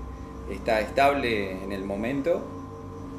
[0.49, 2.41] está estable en el momento,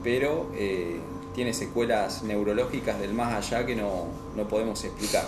[0.02, 1.00] pero eh,
[1.34, 4.08] tiene secuelas neurológicas del más allá que no,
[4.50, 5.26] podemos explicar.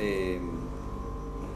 [0.00, 0.40] Eh,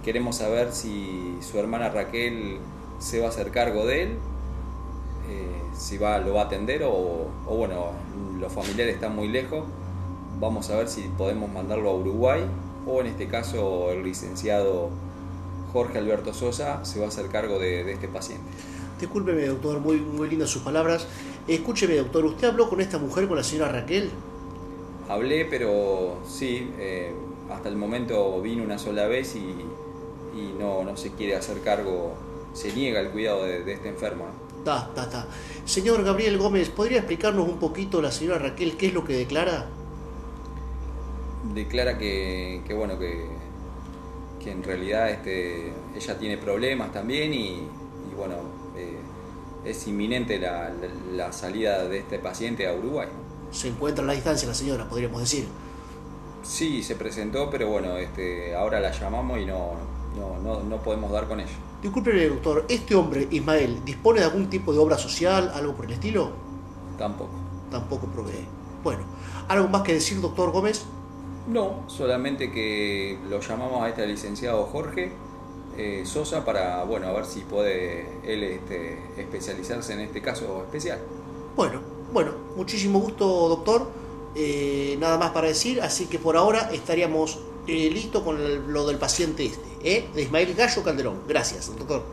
[0.04, 2.60] queremos saber si su hermana Raquel
[2.98, 4.18] se va a hacer cargo de él,
[5.28, 7.92] eh, si va, lo va a atender o, bueno,
[8.38, 9.64] los familiares están muy lejos,
[10.38, 12.42] vamos a ver si podemos mandarlo a Uruguay
[12.86, 14.90] o en este caso el licenciado
[15.72, 18.44] Jorge Alberto Sosa se va a hacer cargo de, este paciente.
[19.00, 21.06] Discúlpeme, doctor, muy, muy lindas sus palabras.
[21.48, 24.10] Escúcheme, doctor, ¿usted habló con esta mujer, con la señora Raquel?
[25.08, 27.12] Hablé, pero sí, eh,
[27.50, 29.40] hasta el momento vino una sola vez y,
[30.38, 32.14] y no, no se quiere hacer cargo
[32.54, 34.26] se niega el cuidado de, este enfermo.
[34.58, 35.26] está está
[35.64, 39.66] Señor Gabriel Gómez, ¿podría explicarnos un poquito la señora Raquel qué es lo que declara?
[41.52, 43.26] Declara que, bueno, que,
[44.42, 47.68] que en realidad este, ella tiene problemas también y,
[48.16, 48.36] bueno,
[48.76, 48.98] eh,
[49.64, 50.72] es inminente la,
[51.12, 53.08] la, salida de este paciente a Uruguay.
[53.50, 55.46] Se encuentra a la distancia la señora, podríamos decir.
[56.42, 59.72] Sí, se presentó, pero bueno, este, ahora la llamamos y no,
[60.16, 61.56] no, no, no podemos dar con ella.
[61.84, 65.92] Disculpe, doctor, ¿este hombre, Ismael, dispone de algún tipo de obra social, algo por el
[65.92, 66.30] estilo?
[66.96, 67.34] Tampoco.
[67.70, 68.46] Tampoco provee.
[68.82, 69.02] Bueno,
[69.48, 70.86] ¿algo más que decir, doctor Gómez?
[71.46, 75.12] No, solamente que lo llamamos a este licenciado Jorge
[75.76, 81.00] eh, Sosa para, bueno, a ver si puede él este, especializarse en este caso especial.
[81.54, 81.82] Bueno,
[82.14, 83.90] bueno, muchísimo gusto, doctor.
[84.34, 88.98] Eh, nada más para decir, así que por ahora estaríamos eh, listos con lo del
[88.98, 90.04] paciente este, ¿eh?
[90.14, 91.22] de Ismael Gallo Calderón.
[91.26, 92.04] Gracias, doctor.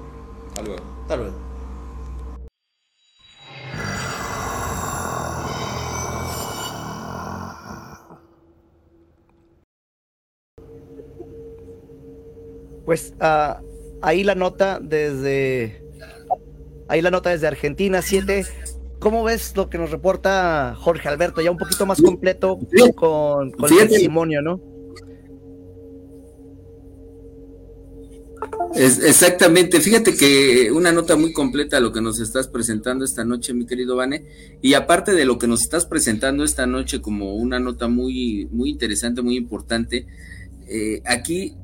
[0.47, 0.83] Hasta luego.
[1.01, 1.51] Hasta luego.
[12.85, 13.61] Pues ah,
[14.01, 15.83] ahí la nota desde.
[16.87, 18.45] Ahí la nota desde Argentina, 7.
[18.99, 21.41] ¿Cómo ves lo que nos reporta Jorge Alberto?
[21.41, 22.59] Ya un poquito más completo
[22.95, 24.70] con, con el testimonio, ¿no?
[28.75, 33.65] Exactamente, fíjate que una nota muy completa lo que nos estás presentando esta noche, mi
[33.65, 34.25] querido Vane,
[34.61, 38.69] y aparte de lo que nos estás presentando esta noche como una nota muy, muy
[38.69, 40.07] interesante, muy importante,
[40.67, 41.55] eh, aquí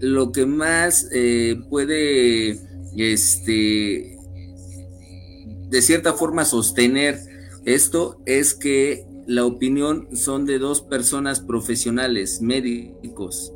[0.00, 2.60] lo que más eh, puede,
[2.96, 4.16] este,
[5.68, 7.18] de cierta forma sostener
[7.64, 13.52] esto es que la opinión son de dos personas profesionales, médicos,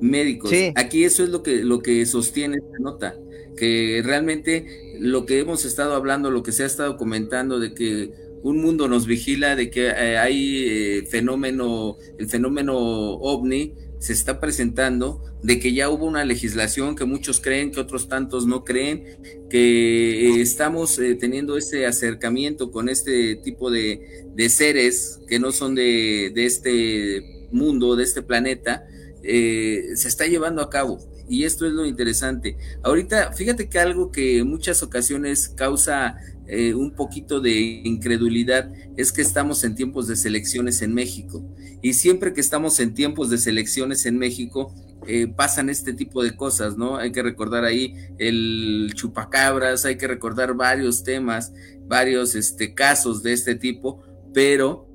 [0.00, 0.50] médicos.
[0.50, 0.72] Sí.
[0.74, 3.16] Aquí eso es lo que, lo que sostiene esta nota,
[3.56, 8.12] que realmente lo que hemos estado hablando, lo que se ha estado comentando de que
[8.42, 14.38] un mundo nos vigila, de que eh, hay eh, fenómeno, el fenómeno ovni se está
[14.38, 19.16] presentando, de que ya hubo una legislación que muchos creen, que otros tantos no creen,
[19.48, 25.52] que eh, estamos eh, teniendo ese acercamiento con este tipo de, de seres que no
[25.52, 28.86] son de, de este mundo, de este planeta,
[29.24, 30.98] eh, se está llevando a cabo.
[31.28, 32.58] Y esto es lo interesante.
[32.82, 37.52] Ahorita, fíjate que algo que en muchas ocasiones causa eh, un poquito de
[37.84, 41.42] incredulidad es que estamos en tiempos de selecciones en México.
[41.80, 44.74] Y siempre que estamos en tiempos de selecciones en México,
[45.06, 46.96] eh, pasan este tipo de cosas, ¿no?
[46.96, 51.52] Hay que recordar ahí el chupacabras, hay que recordar varios temas,
[51.86, 54.88] varios este, casos de este tipo, pero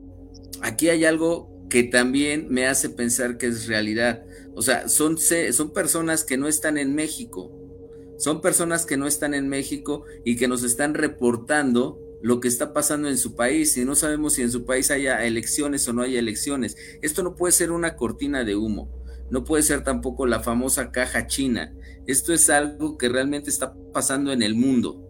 [0.62, 4.24] aquí hay algo que también me hace pensar que es realidad.
[4.56, 7.52] O sea, son, son personas que no están en México,
[8.18, 12.74] son personas que no están en México y que nos están reportando lo que está
[12.74, 16.02] pasando en su país y no sabemos si en su país haya elecciones o no
[16.02, 16.76] haya elecciones.
[17.02, 18.92] Esto no puede ser una cortina de humo,
[19.30, 21.74] no puede ser tampoco la famosa caja china.
[22.08, 25.09] Esto es algo que realmente está pasando en el mundo.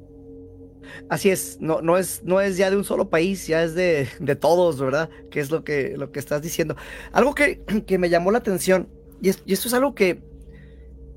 [1.10, 4.08] Así es, no, no es, no es ya de un solo país, ya es de,
[4.20, 5.10] de todos, ¿verdad?
[5.32, 6.76] Que es lo que, lo que estás diciendo.
[7.12, 8.90] Algo que, que me llamó la atención,
[9.22, 10.24] y, es- y esto es algo que,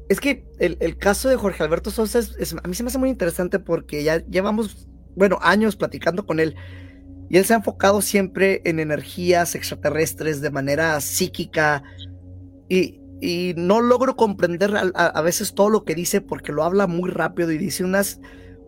[0.08, 2.98] es que el, el caso de Jorge Alberto Sosa, es- a mí se me hace
[2.98, 6.54] muy interesante porque ya llevamos, bueno, años platicando con él,
[7.30, 11.82] y él se ha enfocado siempre en energías extraterrestres de manera psíquica,
[12.68, 17.10] y, y no logro comprender a veces todo lo que dice porque lo habla muy
[17.10, 18.20] rápido y dice unas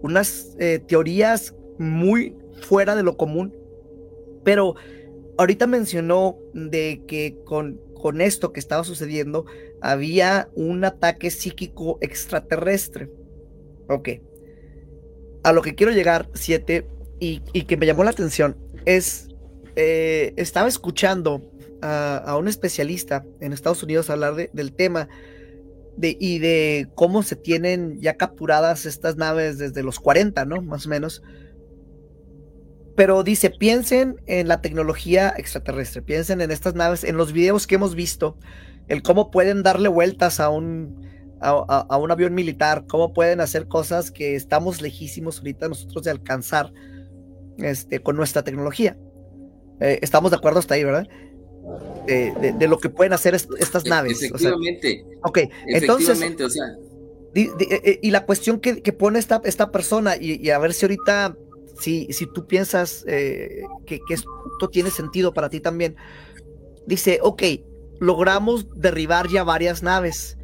[0.04, 3.54] unas eh, teorías muy fuera de lo común,
[4.44, 4.74] pero
[5.38, 9.46] ahorita mencionó de que con, con esto que estaba sucediendo
[9.80, 13.08] había un ataque psíquico extraterrestre.
[13.88, 14.10] Ok.
[15.42, 16.86] A lo que quiero llegar, siete,
[17.18, 19.28] y, y que me llamó la atención, es,
[19.74, 25.08] eh, estaba escuchando a, a un especialista en Estados Unidos hablar de- del tema
[25.96, 30.62] de, y de cómo se tienen ya capturadas estas naves desde los 40, ¿no?
[30.62, 31.22] Más o menos.
[32.96, 37.74] Pero dice, piensen en la tecnología extraterrestre, piensen en estas naves, en los videos que
[37.74, 38.38] hemos visto,
[38.88, 41.04] el cómo pueden darle vueltas a un,
[41.40, 46.72] a, un avión militar, cómo pueden hacer cosas que estamos lejísimos ahorita nosotros de alcanzar
[47.58, 48.96] este, con nuestra tecnología.
[49.80, 51.08] Eh, estamos de acuerdo hasta ahí, ¿verdad?
[52.06, 54.16] De, de- de lo que pueden hacer est- estas naves.
[54.16, 56.08] o sea, Efectivamente, ok, entonces,
[56.44, 56.74] o sea,
[57.32, 60.50] Di- di- eh, eh, y la cuestión que, que pone esta, esta persona, y, y
[60.50, 61.36] a ver si ahorita,
[61.80, 65.96] si, si tú piensas eh, que, que esto tiene sentido para ti también,
[66.86, 67.42] dice, ok,
[68.00, 70.36] logramos derribar ya varias naves.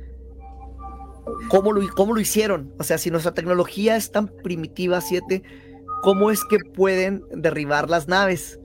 [1.49, 2.73] ¿Cómo lo, cómo lo hicieron?
[2.79, 5.43] O sea, si nuestra tecnología es tan primitiva, 7,
[6.03, 8.60] ¿cómo es que pueden derribar las naves?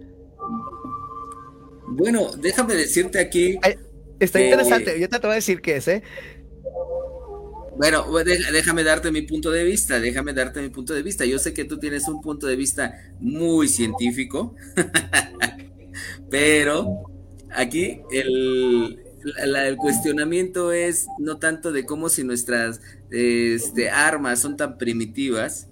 [1.86, 3.76] Bueno, déjame decirte aquí, Ay,
[4.19, 6.04] Está interesante, yo te voy a decir qué es, ¿eh?
[7.78, 11.26] bueno, dé- déjame darte mi punto de vista, déjame darte mi punto de vista.
[11.26, 14.56] Yo sé que tú tienes un punto de vista muy científico,
[16.30, 16.98] pero
[17.50, 24.39] aquí el, la- la- el cuestionamiento es no tanto de cómo si nuestras este, armas
[24.39, 25.69] son tan primitivas,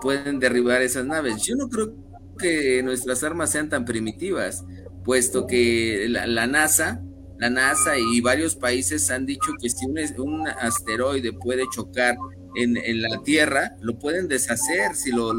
[0.00, 1.42] pueden derribar esas naves.
[1.42, 1.94] Yo no creo
[2.38, 4.64] que nuestras armas sean tan primitivas,
[5.04, 7.02] puesto que la, la NASA
[7.38, 12.16] la NASA y varios países han dicho que si un, asteroide puede chocar
[12.56, 15.32] en, la Tierra, lo pueden deshacer si lo,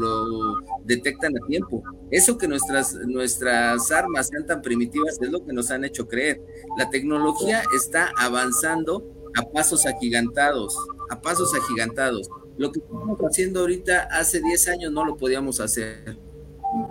[0.84, 1.82] detectan a tiempo.
[2.10, 6.40] Eso que nuestras, nuestras armas sean tan primitivas es lo que nos han hecho creer.
[6.78, 9.04] La tecnología está avanzando
[9.36, 10.74] a pasos agigantados,
[11.10, 12.30] a pasos agigantados.
[12.56, 16.18] Lo que estamos haciendo ahorita hace 10 años no lo podíamos hacer.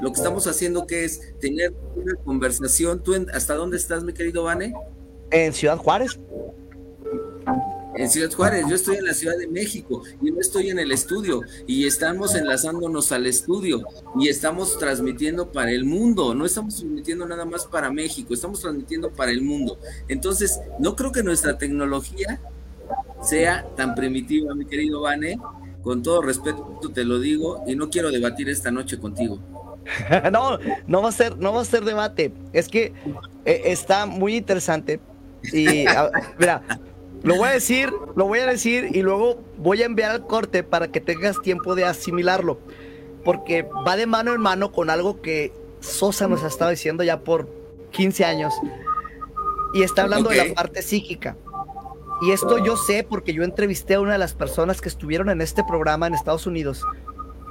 [0.02, 3.02] Lo que estamos haciendo que es tener una conversación.
[3.02, 4.74] ¿Tú hasta dónde estás, mi querido Vane?
[5.32, 6.20] En Ciudad Juárez.
[7.96, 10.92] En Ciudad Juárez, yo estoy en la Ciudad de México y no estoy en el
[10.92, 13.84] estudio y estamos enlazándonos al estudio
[14.18, 19.12] y estamos transmitiendo para el mundo, no estamos transmitiendo nada más para México, estamos transmitiendo
[19.12, 19.80] para el mundo.
[20.08, 22.40] Entonces, no creo que nuestra tecnología
[23.22, 25.38] sea tan primitiva, mi querido Vane,
[25.84, 29.40] con todo respeto te lo digo y no quiero debatir esta noche contigo.
[30.32, 32.34] no, no va a ser, no va a ser debate.
[32.54, 32.94] Es que
[33.46, 35.00] eh, está muy interesante
[35.54, 35.86] y
[36.38, 36.62] mira,
[37.24, 40.64] lo voy a decir, lo voy a decir y luego voy a enviar al corte
[40.64, 42.60] para que tengas tiempo de asimilarlo.
[43.24, 47.20] Porque va de mano en mano con algo que Sosa nos ha estado diciendo ya
[47.20, 47.50] por
[47.92, 48.54] 15 años.
[49.74, 51.36] Y está hablando de la parte psíquica.
[52.22, 55.42] Y esto yo sé porque yo entrevisté a una de las personas que estuvieron en
[55.42, 56.84] este programa en Estados Unidos.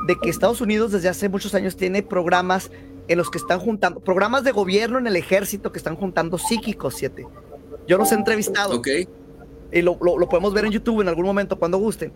[0.06, 2.70] De que Estados Unidos desde hace muchos años tiene programas
[3.08, 6.94] en los que están juntando, programas de gobierno en el ejército que están juntando psíquicos,
[6.94, 7.26] siete.
[7.86, 8.76] Yo los he entrevistado.
[8.76, 8.88] Ok.
[9.72, 12.12] Y lo, podemos ver en YouTube en algún momento cuando gusten.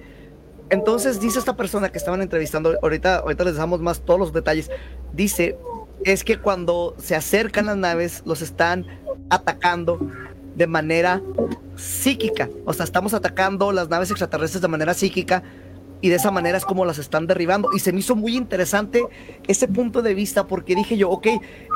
[0.71, 4.71] Entonces dice esta persona que estaban entrevistando, ahorita, ahorita les damos más todos los detalles,
[5.13, 5.59] dice,
[6.05, 8.87] es que cuando se acercan las naves, los están
[9.29, 9.99] atacando
[10.55, 11.23] de manera
[11.77, 12.49] psíquica.
[12.65, 15.43] O sea, estamos atacando las naves extraterrestres de manera psíquica
[16.03, 17.71] y de esa manera es como las están derribando.
[17.75, 19.07] Y se me hizo muy interesante
[19.47, 21.29] ese punto de vista porque dije yo, ok,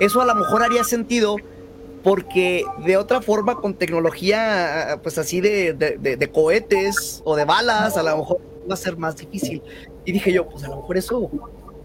[0.03, 1.37] eso a lo mejor haría sentido
[2.03, 8.19] porque de otra forma con tecnología pues así de, cohetes o de balas a lo
[8.19, 9.62] mejor va a ser más difícil.
[10.05, 11.31] Y dije yo, pues a lo mejor eso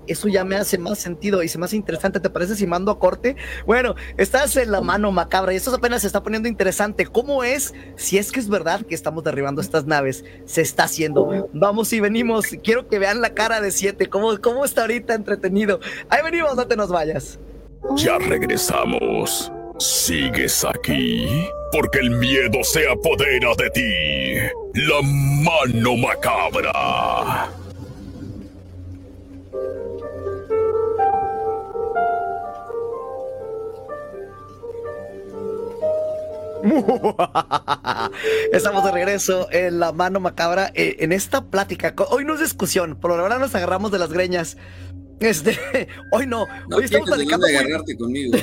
[0.07, 2.19] eso ya me hace más sentido y se me hace interesante.
[2.19, 3.35] ¿Te parece si mando a corte?
[3.65, 7.05] Bueno, estás en la mano macabra y esto apenas se está poniendo interesante.
[7.05, 7.73] ¿Cómo es?
[7.95, 11.49] Si es que es verdad que estamos derribando estas naves, se está haciendo.
[11.53, 12.47] Vamos y venimos.
[12.63, 15.79] Quiero que vean la cara de siete, cómo, cómo está ahorita entretenido.
[16.09, 17.39] Ahí venimos, no te nos vayas.
[17.95, 19.51] Ya regresamos.
[19.79, 21.27] ¿Sigues aquí?
[21.71, 23.91] Porque el miedo se apodera de ti.
[24.73, 27.61] La mano macabra.
[38.54, 41.93] Estamos de regreso en la mano macabra eh, en esta plática.
[42.10, 44.58] Hoy no es discusión, por ahora nos agarramos de las greñas.
[45.19, 45.58] Este,
[46.12, 47.47] hoy no, hoy estamos platicando.
[47.47, 48.38] De agarrarte conmigo.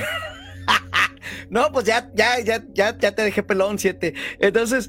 [1.50, 4.14] no, pues ya, ya, ya, ya, ya te dejé pelón, siete.
[4.38, 4.88] Entonces,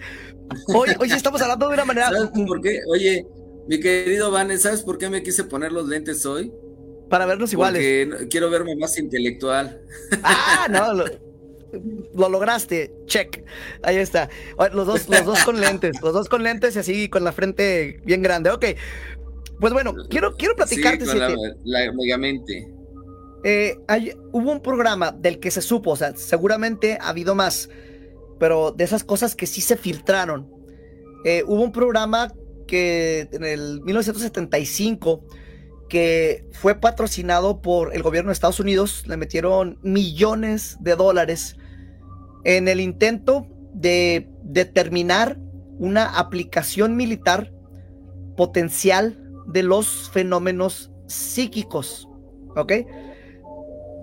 [0.67, 2.09] hoy, hoy estamos hablando de una manera.
[2.09, 2.81] ¿Sabes por qué?
[2.91, 3.25] Oye,
[3.67, 6.51] mi querido Vane, ¿sabes por qué me quise poner los lentes hoy?
[7.09, 8.07] Para vernos iguales.
[8.07, 9.81] Porque quiero verme más intelectual.
[10.23, 11.28] Ah, no, lo,
[12.15, 13.43] lograste, check.
[13.83, 14.29] Ahí está.
[14.73, 17.99] Los dos, los dos con lentes, los dos con lentes y así con la frente
[18.03, 18.49] bien grande.
[18.49, 18.65] Ok.
[19.59, 21.05] Pues bueno, quiero, quiero platicarte.
[21.05, 21.29] Sí, la,
[21.63, 22.67] la, megamente.
[23.43, 23.77] Eh,
[24.31, 27.69] hubo un programa del que se supo, o sea, seguramente ha habido más,
[28.37, 30.49] pero de esas cosas que sí se filtraron.
[31.25, 32.33] Eh, hubo un programa
[32.67, 35.25] que en el 1975
[35.89, 41.57] que fue patrocinado por el gobierno de Estados Unidos, le metieron millones de dólares
[42.43, 45.37] en el intento de determinar
[45.77, 47.53] una aplicación militar
[48.35, 52.07] potencial de los fenómenos psíquicos,
[52.55, 52.73] ¿ok?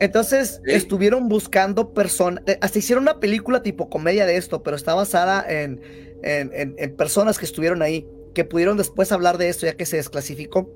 [0.00, 4.94] Entonces estuvieron buscando personas, eh, hasta hicieron una película tipo comedia de esto, pero está
[4.94, 5.80] basada en,
[6.22, 10.70] en, personas que estuvieron ahí, que pudieron después hablar de esto ya que se desclasificó.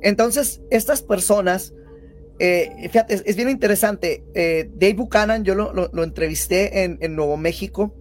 [0.00, 1.74] Entonces, estas personas,
[2.38, 4.24] eh, fíjate, es, bien interesante.
[4.34, 7.94] Eh, Dave Buchanan, yo lo, entrevisté en, Nuevo México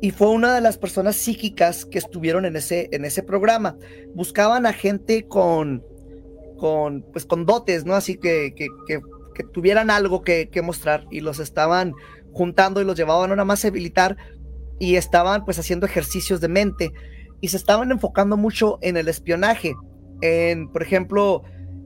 [0.00, 3.76] y fue una de las personas psíquicas que estuvieron en ese, en ese programa.
[4.14, 5.84] Buscaban a gente con,
[6.56, 7.94] con, pues, con dotes, ¿no?
[7.94, 8.68] Así que, que,
[9.52, 11.94] tuvieran algo que, mostrar y los estaban
[12.32, 14.16] juntando y los llevaban a una masa militar
[14.78, 16.92] y estaban pues haciendo ejercicios de mente
[17.40, 19.74] y se estaban enfocando mucho en el espionaje.
[20.20, 21.42] En, por ejemplo,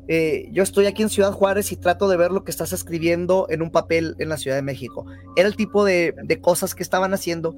[0.08, 3.46] eh, yo estoy aquí en Ciudad Juárez y trato de ver lo que estás escribiendo
[3.50, 5.04] en un papel en la Ciudad de México.
[5.36, 7.56] Era el tipo de, cosas que estaban haciendo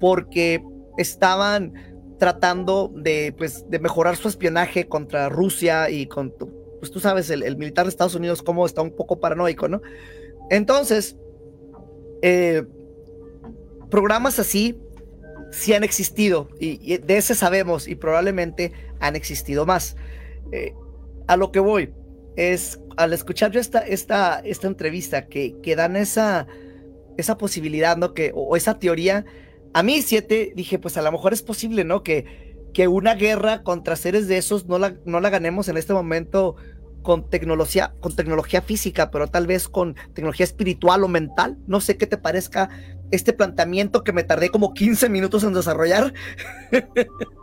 [0.00, 0.64] porque
[0.96, 1.74] estaban
[2.18, 6.34] tratando de, pues, de mejorar su espionaje contra Rusia y con,
[6.78, 9.82] pues tú sabes, el, militar de Estados Unidos como está un poco paranoico, ¿no?
[10.48, 11.16] Entonces,
[12.22, 12.64] eh,
[13.90, 14.78] programas así
[15.52, 19.96] sí han existido y, de ese sabemos y probablemente han existido más.
[20.52, 20.74] Eh,
[21.30, 21.94] a lo que voy
[22.34, 26.48] es al escuchar yo esta, esta, esta entrevista que, que dan esa,
[27.18, 28.14] esa posibilidad, ¿no?
[28.14, 29.24] Que, o esa teoría,
[29.72, 32.02] a mí siete dije, pues a lo mejor es posible, ¿no?
[32.02, 35.92] Que, que una guerra contra seres de esos no la, no la ganemos en este
[35.92, 36.56] momento
[37.02, 41.58] con tecnología, con tecnología física, pero tal vez con tecnología espiritual o mental.
[41.68, 42.70] No sé qué te parezca
[43.12, 46.12] este planteamiento que me tardé como 15 minutos en desarrollar.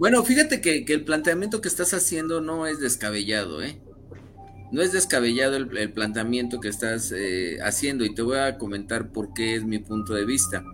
[0.00, 3.82] Bueno, fíjate que, el planteamiento que estás haciendo no es descabellado, ¿eh?
[4.72, 9.34] No es descabellado el, planteamiento que estás eh, haciendo y te voy a comentar por
[9.34, 10.64] qué es mi punto de vista.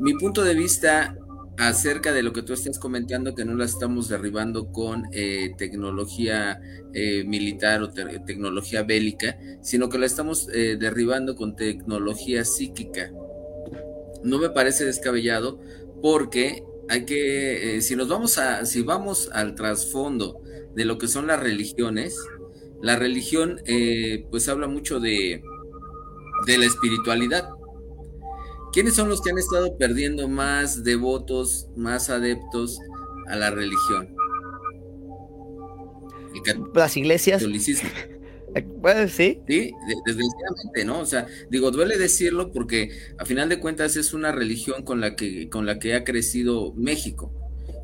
[0.00, 1.18] Mi punto de vista
[1.58, 6.58] acerca de lo que tú estás comentando, que no la estamos derribando con eh, tecnología
[6.94, 13.12] eh, militar o tecnología bélica, sino que la estamos derribando con tecnología psíquica.
[14.24, 15.60] No me parece descabellado
[16.00, 20.40] porque hay que, si nos vamos a, si vamos al trasfondo
[20.74, 22.18] de lo que son las religiones,
[22.82, 23.60] la religión
[24.30, 25.42] pues habla mucho de,
[26.46, 27.48] de la espiritualidad
[28.76, 32.78] ¿Quiénes son los que han estado perdiendo más devotos, más adeptos
[33.26, 34.14] a la religión?
[36.74, 37.42] Las iglesias.
[38.64, 39.40] Bueno, sí.
[39.46, 39.72] Sí,
[40.06, 41.00] desgraciadamente, ¿no?
[41.00, 45.16] O sea, digo, duele decirlo porque a final de cuentas es una religión con la
[45.16, 47.32] que, con la que ha crecido México.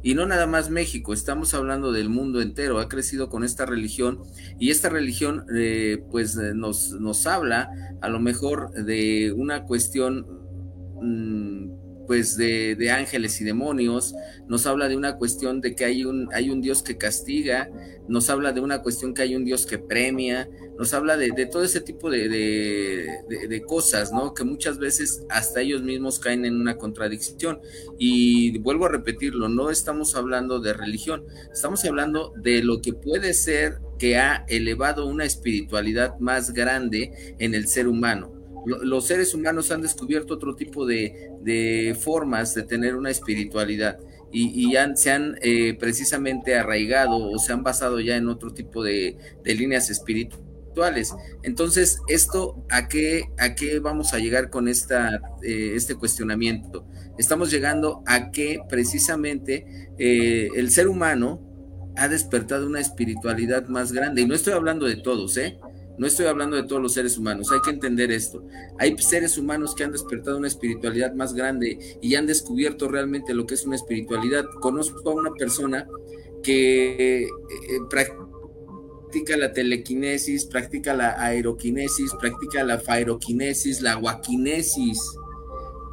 [0.05, 4.21] Y no nada más México, estamos hablando del mundo entero, ha crecido con esta religión
[4.59, 7.71] y esta religión eh, pues nos, nos habla
[8.01, 10.43] a lo mejor de una cuestión
[11.03, 14.15] Mm, pues de, ángeles y demonios,
[14.49, 17.71] nos habla de una cuestión de que hay un, hay un Dios que castiga,
[18.09, 20.49] nos habla de una cuestión que hay un Dios que premia,
[20.79, 24.35] nos habla de, todo ese tipo de, de, cosas, ¿no?
[24.35, 27.61] Que muchas veces hasta ellos mismos caen en una contradicción.
[27.99, 33.35] Y vuelvo a repetirlo, no estamos hablando de religión, estamos hablando de lo que puede
[33.35, 39.71] ser que ha elevado una espiritualidad más grande en el ser humano los seres humanos
[39.71, 43.99] han descubierto otro tipo de, formas de tener una espiritualidad
[44.31, 49.17] y, se han eh, precisamente arraigado o se han basado ya en otro tipo de,
[49.45, 51.15] líneas espirituales.
[51.43, 56.87] Entonces, ¿esto a qué, a qué vamos a llegar con esta, eh, este cuestionamiento?
[57.19, 61.41] Estamos llegando a que precisamente eh, el ser humano
[61.97, 64.23] ha despertado una espiritualidad más grande.
[64.23, 65.59] Y no estoy hablando de todos, ¿eh?
[66.03, 68.45] No estoy hablando de todos los seres humanos, hay que entender esto.
[68.81, 73.47] Hay seres humanos que han despertado una espiritualidad más grande y han descubierto realmente lo
[73.47, 74.45] que es una espiritualidad.
[74.61, 75.87] Conozco a una persona
[76.43, 77.29] que eh,
[77.89, 84.99] practica la telequinesis, practica la aeroquinesis, practica la fairoquinesis, la guaquinesis.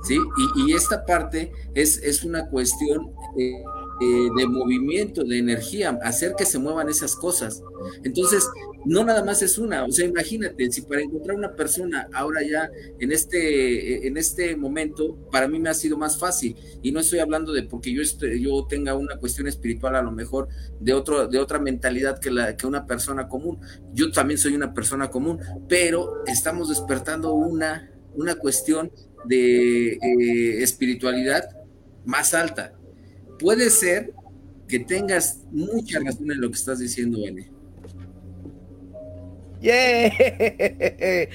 [0.02, 0.18] ¿Sí?
[0.56, 3.62] Y, esta parte es, es una cuestión eh,
[4.02, 7.62] eh, de movimiento, de energía, hacer que se muevan esas cosas.
[8.04, 8.48] Entonces,
[8.86, 12.70] no nada más es una, o sea, imagínate, si para encontrar una persona ahora ya
[13.00, 17.20] en este, en este momento, para mí me ha sido más fácil, y no estoy
[17.20, 18.02] hablando de porque yo,
[18.38, 20.48] yo tenga una cuestión espiritual a lo mejor
[20.80, 23.60] de, otro, de otra mentalidad que, la, que una persona común,
[23.94, 28.92] yo también soy una persona común, pero estamos despertando una, una cuestión
[29.26, 31.50] de eh, espiritualidad
[32.06, 32.79] más alta
[33.40, 34.14] puede ser
[34.68, 37.50] que tengas mucha razón en lo que estás diciendo, N.
[39.62, 40.10] Yeah.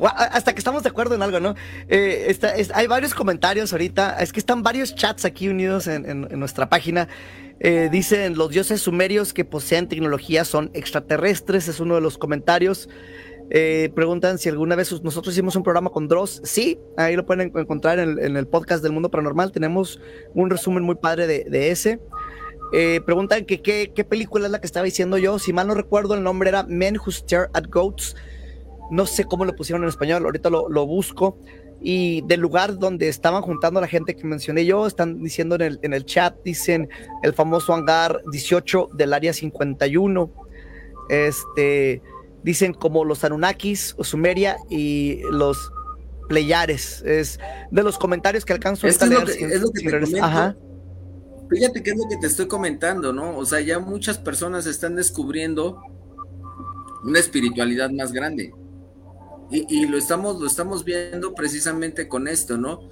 [0.00, 1.56] Hasta que estamos de acuerdo en algo, ¿no?
[1.88, 2.36] Eh,
[2.74, 4.18] hay varios comentarios ahorita.
[4.20, 7.08] Es que están varios chats aquí unidos en, nuestra página.
[7.60, 11.66] Eh, dicen los dioses sumerios que poseen tecnología son extraterrestres.
[11.68, 12.88] Es uno de los comentarios.
[13.54, 16.40] Eh, preguntan si alguna vez nosotros hicimos un programa con Dross.
[16.42, 19.52] Sí, ahí lo pueden encontrar en, el podcast del Mundo Paranormal.
[19.52, 20.00] Tenemos
[20.32, 22.00] un resumen muy padre de, ese.
[22.72, 25.38] Eh, preguntan que qué película es la que estaba diciendo yo.
[25.38, 28.16] Si mal no recuerdo, el nombre era Men Who Stare at Goats.
[28.90, 31.36] No sé cómo lo pusieron en español, ahorita lo, busco.
[31.82, 35.78] Y del lugar donde estaban juntando la gente que mencioné yo, están diciendo en el,
[35.82, 36.88] en el chat, dicen
[37.22, 40.32] el famoso hangar 18 del área 51.
[41.10, 42.00] Este,
[42.42, 45.72] dicen como los Anunnakis, o Sumeria y los
[46.28, 47.02] Pleyares.
[47.02, 47.38] Es
[47.70, 49.28] de los comentarios que alcanzo a leer.
[49.28, 50.56] Es lo que, te Ajá.
[51.50, 53.36] Fíjate que es lo que te estoy comentando, ¿no?
[53.36, 55.82] O sea, ya muchas personas están descubriendo
[57.04, 58.54] una espiritualidad más grande.
[59.50, 62.88] Y, y, lo estamos, lo estamos viendo precisamente con esto, ¿no?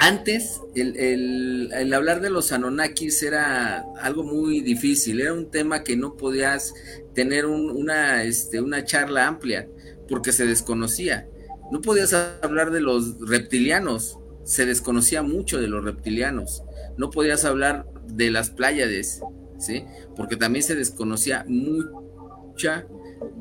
[0.00, 6.16] Antes, el, hablar de los Anunnakis era algo muy difícil, era un tema que no
[6.16, 6.72] podías
[7.14, 9.68] tener una, este, una charla amplia
[10.08, 11.28] porque se desconocía.
[11.72, 16.62] no podías hablar de los reptilianos, se desconocía mucho de los reptilianos,
[16.96, 19.20] no podías hablar de las pláyades,
[19.58, 19.84] ¿sí?
[20.16, 22.86] Porque también se desconocía mucha,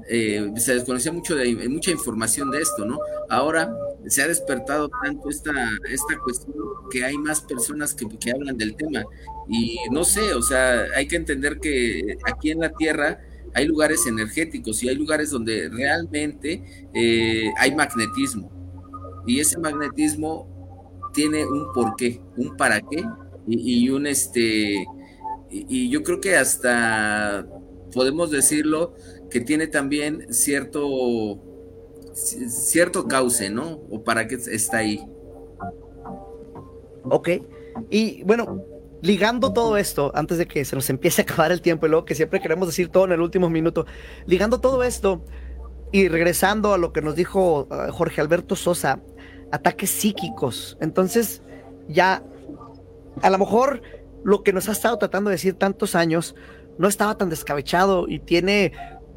[0.10, 3.00] eh, se desconocía mucho de mucha información de esto, ¿no?
[3.30, 3.72] Ahora
[4.08, 5.54] se ha despertado tanto esta,
[5.90, 6.56] esta cuestión
[6.92, 9.04] que hay más personas que, que hablan del tema.
[9.50, 13.20] Y no sé, o sea, hay que entender que aquí en la Tierra
[13.54, 18.52] hay lugares energéticos y hay lugares donde realmente eh, hay magnetismo.
[19.26, 23.04] Y ese magnetismo tiene un porqué, un para qué
[23.48, 24.86] y, un este,
[25.50, 27.48] y, yo creo que hasta
[27.94, 28.94] podemos decirlo
[29.32, 31.42] que tiene también cierto,
[32.18, 33.80] cierto cauce, ¿no?
[33.90, 35.06] O para qué está ahí.
[37.04, 37.30] Ok.
[37.90, 38.64] Y bueno,
[39.02, 42.06] ligando todo esto, antes de que se nos empiece a acabar el tiempo y luego
[42.06, 43.86] que siempre queremos decir todo en el último minuto,
[44.26, 45.24] ligando todo esto
[45.92, 49.00] y regresando a lo que nos dijo uh, Jorge Alberto Sosa,
[49.52, 50.78] ataques psíquicos.
[50.82, 51.42] Entonces,
[51.88, 52.24] ya,
[53.22, 53.82] a lo mejor
[54.24, 56.36] lo que nos ha estado tratando de decir tantos años
[56.78, 58.74] no estaba tan descabechado y tiene,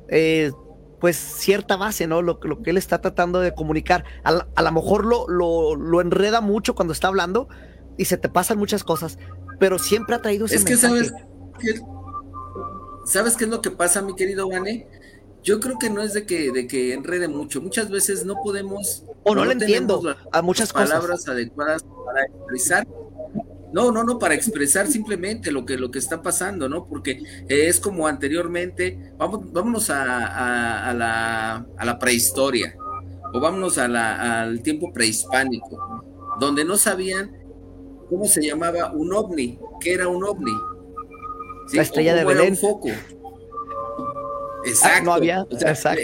[0.09, 0.53] eh,
[1.01, 2.23] pues, cierta base, ¿no?
[2.23, 4.05] Lo, lo, que él está tratando de comunicar.
[4.25, 7.49] A, a lo mejor lo, lo, lo enreda mucho cuando está hablando
[7.97, 9.19] y se te pasan muchas cosas,
[9.59, 11.13] pero siempre ha traído ese Es que sabes
[13.05, 14.87] ¿Sabes qué es lo que pasa, mi querido Vane?
[15.43, 17.61] Yo creo que no es de que, de que enrede mucho.
[17.61, 19.05] Muchas veces no podemos.
[19.25, 22.87] O no, lo entiendo a muchas palabras adecuadas para expresar.
[23.73, 26.87] No, no, no, para expresar simplemente lo que, lo que está pasando, ¿no?
[26.87, 32.77] Porque es como anteriormente, vamos, vámonos a, a, la, a la prehistoria,
[33.33, 36.05] o vámonos a la, al tiempo prehispánico,
[36.41, 37.41] donde no sabían
[38.11, 38.93] ¿cómo se llamaba?
[38.93, 39.59] Un ovni.
[39.81, 40.53] ¿Qué era un ovni?
[41.73, 42.51] La estrella de Belén.
[42.51, 42.89] un foco.
[42.89, 45.05] Ah, exacto.
[45.05, 45.47] no había.
[45.51, 46.03] exacto.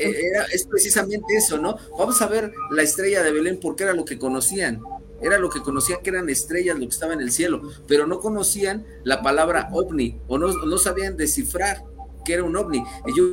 [0.53, 1.77] es precisamente eso, ¿no?
[1.99, 4.81] Vamos a ver la estrella de Belén porque era lo que conocían.
[5.21, 8.21] Era lo que conocían que eran estrellas, lo que estaba en el cielo, pero no
[8.21, 11.85] conocían la palabra ovni o no, no sabían descifrar
[12.25, 12.85] que era un ovni.
[13.07, 13.25] Y yo,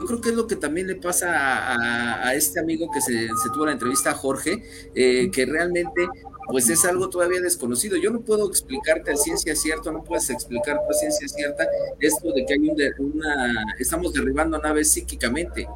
[0.00, 3.28] yo creo que es lo que también le pasa a, a, este amigo que se,
[3.28, 4.62] se, tuvo la entrevista a Jorge,
[4.94, 6.08] eh, que realmente
[6.46, 7.96] pues es algo todavía desconocido.
[7.96, 11.66] Yo no puedo explicarte a ciencia cierta, no puedes explicar a ciencia cierta
[12.00, 15.68] esto de que hay una, estamos derribando naves psíquicamente.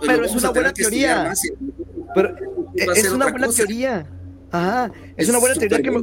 [0.00, 1.32] Pero, es una buena teoría.
[2.14, 2.34] Pero
[2.74, 4.06] es una buena teoría.
[4.52, 6.02] Ajá, es, una buena teoría que me,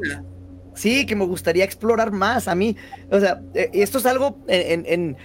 [0.74, 2.78] sí, que me gustaría explorar más a mí.
[3.12, 5.18] O sea, eh, esto es algo en, en,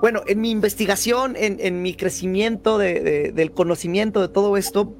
[0.00, 4.94] bueno, en mi investigación, en, en mi crecimiento de, de, del conocimiento de todo esto,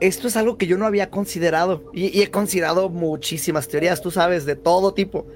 [0.00, 4.44] esto es algo que yo no había considerado y, he considerado muchísimas teorías, tú sabes,
[4.44, 5.26] de todo tipo.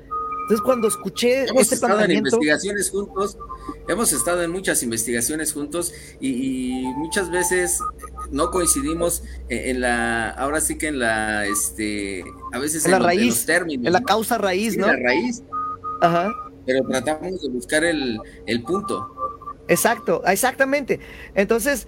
[0.42, 3.38] Entonces cuando escuché hemos este estado en investigaciones juntos,
[3.88, 7.78] hemos estado en muchas investigaciones juntos y, muchas veces
[8.33, 13.47] no coincidimos en, la, ahora sí que en la, este, a veces en, la raíz,
[13.47, 14.89] términos, en la causa raíz, ¿no?
[14.89, 15.43] En la raíz.
[16.01, 16.33] Ajá.
[16.66, 19.14] Pero tratamos de buscar el, el punto.
[19.68, 21.01] Exacto, exactamente.
[21.35, 21.87] Entonces,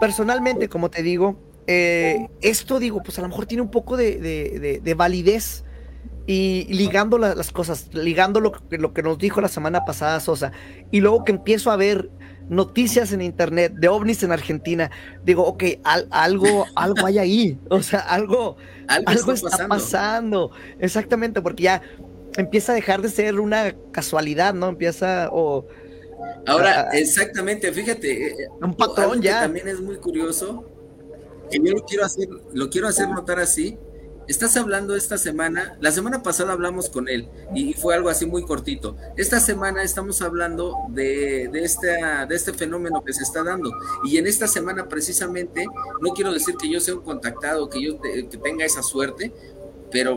[0.00, 4.94] personalmente, como te digo, eh, esto digo, pues a lo mejor tiene un poco de,
[4.96, 5.64] validez
[6.26, 10.52] y ligando las cosas, ligando lo, lo, que nos dijo la semana pasada Sosa,
[10.90, 12.10] y luego que empiezo a ver
[12.48, 14.90] noticias en internet de ovnis en Argentina,
[15.24, 15.64] digo, ok,
[16.10, 18.56] algo, algo hay ahí, o sea, algo,
[18.88, 20.50] algo, está, pasando.
[20.78, 21.82] exactamente, porque ya
[22.36, 24.68] empieza a dejar de ser una casualidad, ¿no?
[24.68, 25.66] Empieza o...
[26.46, 29.40] Ahora, exactamente, fíjate, eh, un patrón ya.
[29.40, 30.64] también es muy curioso
[31.50, 33.78] que yo lo quiero hacer, lo quiero hacer notar así.
[34.26, 38.44] Estás hablando esta semana, la semana pasada hablamos con él y fue algo así muy
[38.44, 38.96] cortito.
[39.16, 41.88] Esta semana estamos hablando de, este,
[42.28, 43.70] de este fenómeno que se está dando.
[44.02, 45.66] Y en esta semana precisamente,
[46.00, 49.32] no quiero decir que yo sea un contactado, que yo que tenga esa suerte,
[49.90, 50.14] pero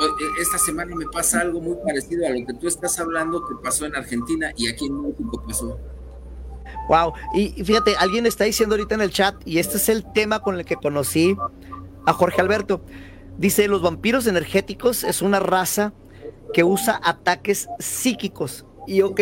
[0.00, 3.56] e, esta semana me pasa algo muy parecido a lo que tú estás hablando que
[3.62, 5.78] pasó en Argentina y aquí en México pasó.
[6.88, 10.40] Wow, y fíjate, alguien está diciendo ahorita en el chat, y este es el tema
[10.40, 11.36] con el que conocí
[12.06, 12.82] a Jorge Alberto.
[13.38, 15.92] Dice, los vampiros energéticos es una raza
[16.52, 18.66] que usa ataques psíquicos.
[18.86, 19.20] Y ok,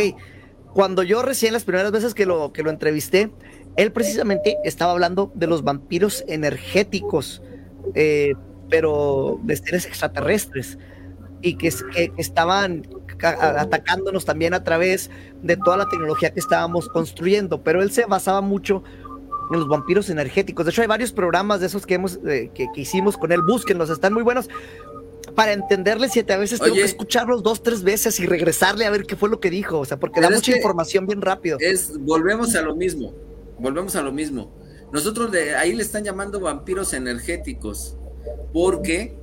[0.73, 3.31] cuando yo recién las primeras veces que lo, que lo entrevisté,
[3.77, 7.43] él precisamente estaba hablando de los vampiros energéticos,
[7.95, 8.35] eh,
[8.69, 10.79] pero de seres extraterrestres,
[11.41, 12.87] y que, que estaban
[13.23, 15.11] atacándonos también a través
[15.43, 18.83] de toda la tecnología que estábamos construyendo, pero él se basaba mucho
[19.51, 20.65] los vampiros energéticos.
[20.65, 23.91] De hecho, hay varios programas de esos que, hemos, eh, que, hicimos con él, búsquenlos,
[23.91, 24.49] están muy buenos.
[25.35, 29.15] Para entenderle, siete veces tengo que escucharlos dos, tres veces y regresarle a ver qué
[29.15, 31.59] fue lo que dijo, o sea, porque da mucha información bien rápido.
[31.61, 33.15] Es, volvemos a lo mismo,
[33.59, 34.53] volvemos a lo mismo.
[34.93, 37.97] Nosotros de ahí le están llamando vampiros energéticos,
[38.53, 39.17] porque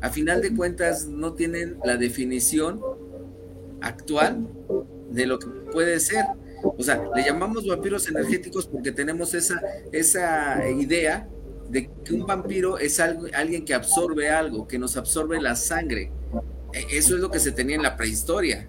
[0.00, 2.80] a final de cuentas no tienen la definición
[3.80, 4.46] actual
[5.10, 6.24] de lo que puede ser.
[6.62, 9.60] O sea, le llamamos vampiros energéticos porque tenemos esa,
[9.92, 11.28] esa idea
[11.68, 16.10] de que un vampiro es algo, alguien que absorbe algo, que nos absorbe la sangre.
[16.72, 18.68] E, eso es lo que se tenía en la prehistoria.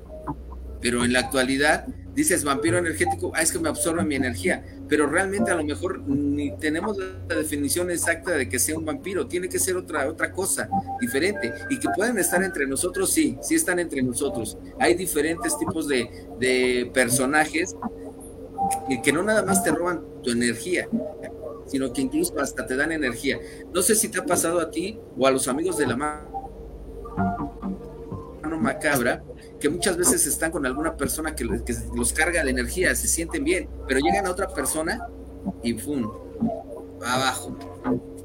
[0.81, 4.63] Pero en la actualidad dices vampiro energético, ah, es que me absorbe mi energía.
[4.87, 9.27] Pero realmente a lo mejor ni tenemos la definición exacta de que sea un vampiro.
[9.27, 11.53] Tiene que ser otra, otra cosa diferente.
[11.69, 14.57] Y que pueden estar entre nosotros, sí, sí están entre nosotros.
[14.79, 17.75] Hay diferentes tipos de, de personajes
[18.87, 20.87] que, que no nada más te roban tu energía,
[21.67, 23.39] sino que incluso hasta te dan energía.
[23.73, 26.29] No sé si te ha pasado a ti o a los amigos de la mano
[28.59, 29.23] macabra,
[29.59, 33.69] que muchas veces están con alguna persona que, los carga de energía, se sienten bien,
[33.87, 35.07] pero llegan a otra persona
[35.63, 36.09] y ¡pum!
[37.05, 37.57] abajo.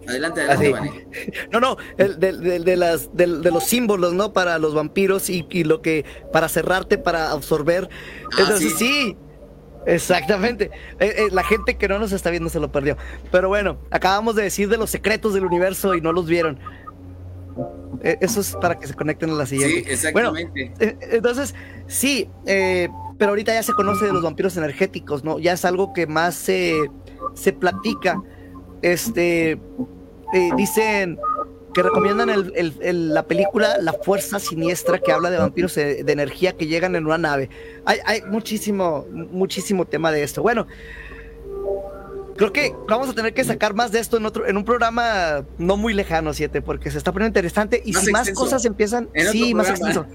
[0.07, 1.09] Adelante, adelante,
[1.51, 4.35] No, no, de, las, de, los símbolos, ¿no?
[4.35, 7.89] Para los vampiros y, lo que, para cerrarte, para absorber.
[8.39, 9.16] Ah, sí,
[9.87, 10.70] Exactamente.
[10.99, 12.97] Eh, eh, la gente que no nos está viendo se lo perdió.
[13.30, 16.59] Pero bueno, acabamos de decir de los secretos del universo y no los vieron.
[18.02, 19.84] Eh, eso es para que se conecten a la siguiente.
[19.84, 20.72] Sí, exactamente.
[21.12, 21.55] entonces,
[21.86, 25.38] sí, pero ahorita ya se conoce de los vampiros energéticos, ¿no?
[25.38, 26.74] Ya es algo que más se,
[27.34, 28.22] se platica.
[28.82, 29.59] Este,
[30.57, 31.18] dicen
[31.74, 32.30] que recomiendan
[33.14, 37.18] la película La Fuerza Siniestra, que habla de vampiros de, energía que llegan en una
[37.18, 37.50] nave.
[37.84, 40.40] Hay, muchísimo, muchísimo tema de esto.
[40.40, 40.66] Bueno,
[42.37, 45.45] creo que vamos a tener que sacar más de esto en otro, en un programa
[45.59, 47.82] no muy lejano, siete, porque se está poniendo interesante.
[47.85, 50.07] Y si más cosas empiezan, sí, más extenso.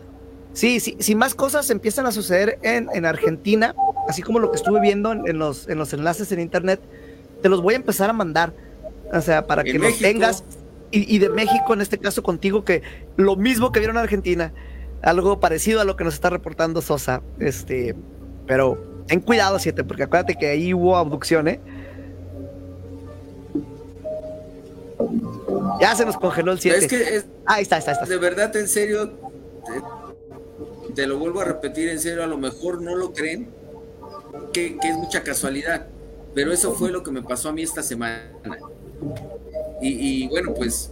[0.54, 3.76] Sí, sí, si más cosas empiezan a suceder en, Argentina,
[4.08, 6.82] así como lo que estuve viendo en, los, en los enlaces en internet,
[7.42, 8.54] te los voy a empezar a mandar.
[9.14, 10.44] O sea, para que los tengas
[10.92, 12.82] y, de México, en este caso contigo, que
[13.16, 14.54] lo mismo que vieron en Argentina,
[15.02, 17.22] algo parecido a lo que nos está reportando Sosa.
[17.40, 17.96] Este,
[18.48, 21.60] pero ten cuidado, siete, porque acuérdate que ahí hubo abducción, ¿eh?
[25.80, 26.78] Ya se nos congeló el 7.
[26.78, 28.06] Es que Ahí está, está, está.
[28.06, 29.12] De verdad, en serio,
[30.94, 33.50] te, lo vuelvo a repetir, en serio, a lo mejor no lo creen,
[34.54, 35.88] que, que es mucha casualidad,
[36.34, 38.32] pero eso fue lo que me pasó a mí esta semana.
[39.82, 40.92] Y, bueno, pues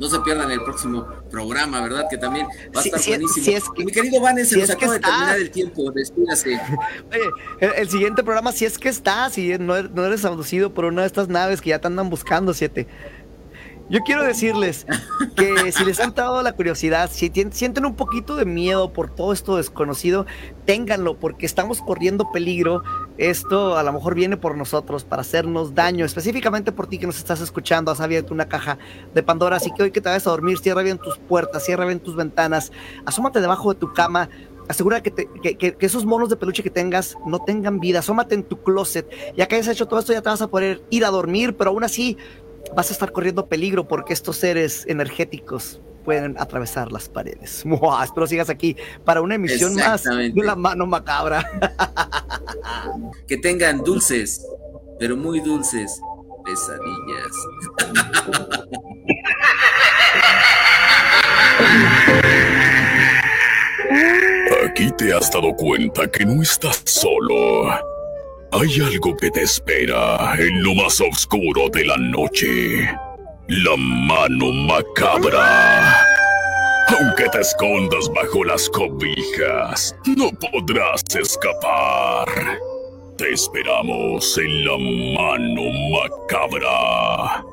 [0.00, 2.06] no se pierdan el próximo programa, ¿verdad?
[2.08, 3.74] Que también va a estar buenísimo.
[3.76, 6.60] Mi querido Vanes, se nos acaba de terminar el tiempo, despídase.
[7.60, 11.06] el, siguiente programa, si es que está, si no, no eres abducido por una de
[11.06, 12.86] estas naves que ya te andan buscando, siete.
[13.88, 14.84] Yo quiero decirles
[15.36, 19.32] que si les han dado la curiosidad, si sienten un poquito de miedo por todo
[19.32, 20.26] esto desconocido,
[20.64, 22.82] ténganlo porque estamos corriendo peligro.
[23.18, 27.16] Esto a lo mejor viene por nosotros para hacernos daño, específicamente por ti que nos
[27.16, 27.90] estás escuchando.
[27.90, 28.76] Has abierto una caja
[29.14, 31.86] de Pandora, así que hoy que te vayas a dormir, cierra bien tus puertas, cierra
[31.86, 32.72] bien tus ventanas,
[33.06, 34.28] asómate debajo de tu cama.
[34.68, 38.00] Asegura que, que, esos monos de peluche que tengas no tengan vida.
[38.00, 39.08] Asómate en tu closet.
[39.36, 41.70] Ya que hayas hecho todo esto, ya te vas a poder ir a dormir, pero
[41.70, 42.18] aún así
[42.74, 47.64] vas a estar corriendo peligro porque estos seres energéticos pueden atravesar las paredes.
[48.04, 51.44] espero sigas aquí para una emisión más de la mano macabra.
[53.28, 54.46] que tengan dulces,
[54.98, 56.00] pero muy dulces
[56.44, 57.34] pesadillas.
[64.64, 67.68] Aquí te has dado cuenta que no estás solo.
[68.52, 72.88] Hay algo que te espera en lo más oscuro de la noche.
[73.48, 76.04] La mano macabra.
[76.88, 82.26] Aunque te escondas bajo las cobijas, no podrás escapar.
[83.16, 87.44] Te esperamos en la mano macabra.